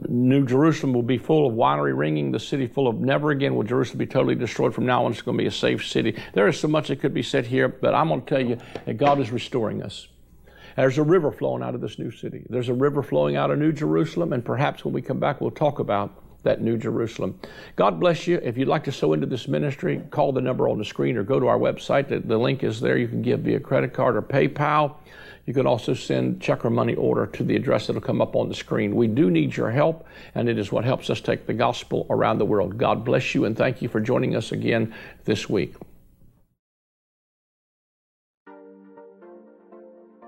New 0.09 0.47
Jerusalem 0.47 0.93
will 0.93 1.03
be 1.03 1.19
full 1.19 1.49
of 1.49 1.55
winery 1.55 1.97
ringing, 1.97 2.31
the 2.31 2.39
city 2.39 2.69
full 2.69 2.87
of 2.87 3.01
never 3.01 3.31
again 3.31 3.57
will 3.57 3.65
Jerusalem 3.65 3.99
be 3.99 4.07
totally 4.07 4.35
destroyed. 4.35 4.75
From 4.75 4.87
now 4.87 5.05
on, 5.05 5.13
it's 5.13 5.23
going 5.23 5.37
to 5.37 5.43
be 5.43 5.49
a 5.49 5.51
safe 5.51 5.85
city. 5.85 6.17
There 6.33 6.49
is 6.49 6.59
so 6.59 6.69
much 6.69 6.89
that 6.89 7.01
could 7.01 7.15
be 7.15 7.23
said 7.23 7.47
here, 7.47 7.69
but 7.69 7.95
I'm 7.95 8.09
going 8.09 8.23
to 8.23 8.27
tell 8.27 8.45
you 8.45 8.59
that 8.85 8.95
God 8.95 9.21
is 9.21 9.31
restoring 9.31 9.83
us. 9.83 10.09
There's 10.77 10.99
a 10.99 11.03
river 11.03 11.33
flowing 11.33 11.63
out 11.63 11.75
of 11.75 11.81
this 11.81 11.99
new 11.99 12.11
city. 12.11 12.47
There's 12.49 12.69
a 12.69 12.75
river 12.75 13.03
flowing 13.03 13.35
out 13.37 13.51
of 13.51 13.59
New 13.59 13.73
Jerusalem, 13.73 14.33
and 14.33 14.45
perhaps 14.45 14.85
when 14.85 14.95
we 14.95 15.03
come 15.03 15.19
back, 15.19 15.41
we'll 15.41 15.51
talk 15.51 15.81
about 15.81 16.23
that 16.45 16.61
New 16.61 16.79
Jerusalem. 16.79 17.39
God 17.75 17.99
bless 17.99 18.27
you. 18.27 18.41
If 18.43 18.57
you'd 18.57 18.69
like 18.69 18.85
to 18.85 18.93
sow 18.93 19.13
into 19.13 19.27
this 19.27 19.49
ministry, 19.49 20.01
call 20.11 20.33
the 20.33 20.41
number 20.41 20.69
on 20.69 20.79
the 20.79 20.85
screen 20.85 21.17
or 21.17 21.25
go 21.25 21.41
to 21.41 21.49
our 21.49 21.59
website. 21.59 22.09
The, 22.09 22.21
the 22.21 22.39
link 22.39 22.63
is 22.63 22.81
there. 22.81 22.97
You 22.97 23.09
can 23.09 23.23
give 23.23 23.41
via 23.41 23.59
credit 23.59 23.93
card 23.93 24.17
or 24.17 24.23
PayPal. 24.23 24.97
You 25.47 25.55
can 25.55 25.67
also 25.67 25.95
send 25.95 26.41
check 26.41 26.65
or 26.65 26.71
money 26.71 26.95
order 26.95 27.27
to 27.27 27.43
the 27.43 27.57
address 27.57 27.87
that'll 27.87 28.03
come 28.03 28.21
up 28.21 28.37
on 28.37 28.49
the 28.49 28.55
screen. 28.55 28.95
We 28.95 29.09
do 29.09 29.31
need 29.31 29.57
your 29.57 29.71
help, 29.71 30.07
and 30.35 30.49
it 30.49 30.59
is 30.59 30.71
what 30.71 30.85
helps 30.85 31.11
us 31.11 31.21
take 31.21 31.47
the 31.47 31.55
gospel 31.55 32.07
around 32.11 32.39
the 32.39 32.45
world. 32.45 32.77
God 32.77 33.05
bless 33.05 33.35
you, 33.35 33.47
and 33.47 33.57
thank 33.57 33.81
you 33.81 33.89
for 33.89 33.99
joining 33.99 34.37
us 34.37 34.53
again 34.53 34.95
this 35.25 35.49
week. 35.49 35.75